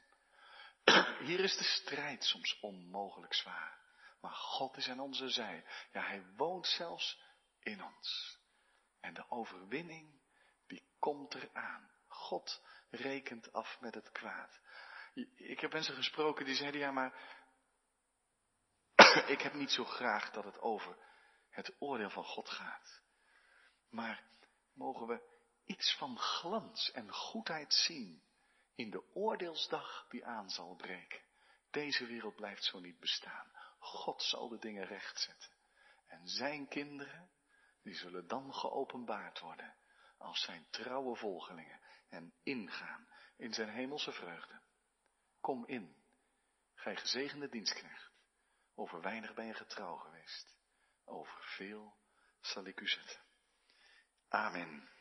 Hier 1.27 1.39
is 1.39 1.57
de 1.57 1.63
strijd 1.63 2.23
soms 2.23 2.59
onmogelijk 2.59 3.33
zwaar. 3.33 3.81
Maar 4.21 4.31
God 4.31 4.77
is 4.77 4.89
aan 4.89 4.99
onze 4.99 5.29
zij. 5.29 5.65
Ja, 5.91 6.01
hij 6.01 6.25
woont 6.35 6.67
zelfs 6.67 7.21
in 7.59 7.83
ons. 7.83 8.39
En 8.99 9.13
de 9.13 9.25
overwinning, 9.29 10.21
die 10.67 10.83
komt 10.99 11.33
eraan. 11.33 11.91
God 12.07 12.61
rekent 12.89 13.53
af 13.53 13.79
met 13.79 13.95
het 13.95 14.11
kwaad. 14.11 14.59
Ik 15.35 15.59
heb 15.59 15.73
mensen 15.73 15.95
gesproken 15.95 16.45
die 16.45 16.55
zeiden, 16.55 16.79
ja 16.79 16.91
maar, 16.91 17.13
ik 19.27 19.41
heb 19.41 19.53
niet 19.53 19.71
zo 19.71 19.83
graag 19.83 20.31
dat 20.31 20.43
het 20.43 20.59
over 20.59 20.97
het 21.49 21.75
oordeel 21.79 22.09
van 22.09 22.23
God 22.23 22.49
gaat. 22.49 23.01
Maar 23.89 24.23
mogen 24.73 25.07
we 25.07 25.41
iets 25.65 25.95
van 25.97 26.17
glans 26.17 26.91
en 26.91 27.13
goedheid 27.13 27.73
zien 27.73 28.23
in 28.75 28.89
de 28.89 29.13
oordeelsdag 29.13 30.05
die 30.09 30.25
aan 30.25 30.49
zal 30.49 30.75
breken. 30.75 31.21
Deze 31.71 32.05
wereld 32.05 32.35
blijft 32.35 32.63
zo 32.63 32.79
niet 32.79 32.99
bestaan. 32.99 33.51
God 33.79 34.23
zal 34.23 34.49
de 34.49 34.59
dingen 34.59 34.85
rechtzetten. 34.85 35.51
En 36.07 36.27
zijn 36.27 36.67
kinderen, 36.67 37.31
die 37.83 37.95
zullen 37.95 38.27
dan 38.27 38.53
geopenbaard 38.53 39.39
worden 39.39 39.75
als 40.17 40.41
zijn 40.41 40.67
trouwe 40.69 41.15
volgelingen 41.15 41.79
en 42.09 42.33
ingaan 42.43 43.07
in 43.37 43.53
zijn 43.53 43.69
hemelse 43.69 44.11
vreugde. 44.11 44.61
Kom 45.39 45.65
in, 45.65 46.03
gij 46.73 46.95
gezegende 46.95 47.49
dienstknecht. 47.49 48.11
Over 48.75 49.01
weinig 49.01 49.33
ben 49.33 49.45
je 49.45 49.53
getrouw 49.53 49.95
geweest. 49.95 50.57
Over 51.05 51.43
veel 51.43 51.97
zal 52.39 52.65
ik 52.65 52.79
u 52.79 52.87
zetten. 52.87 53.22
Amen. 54.33 54.92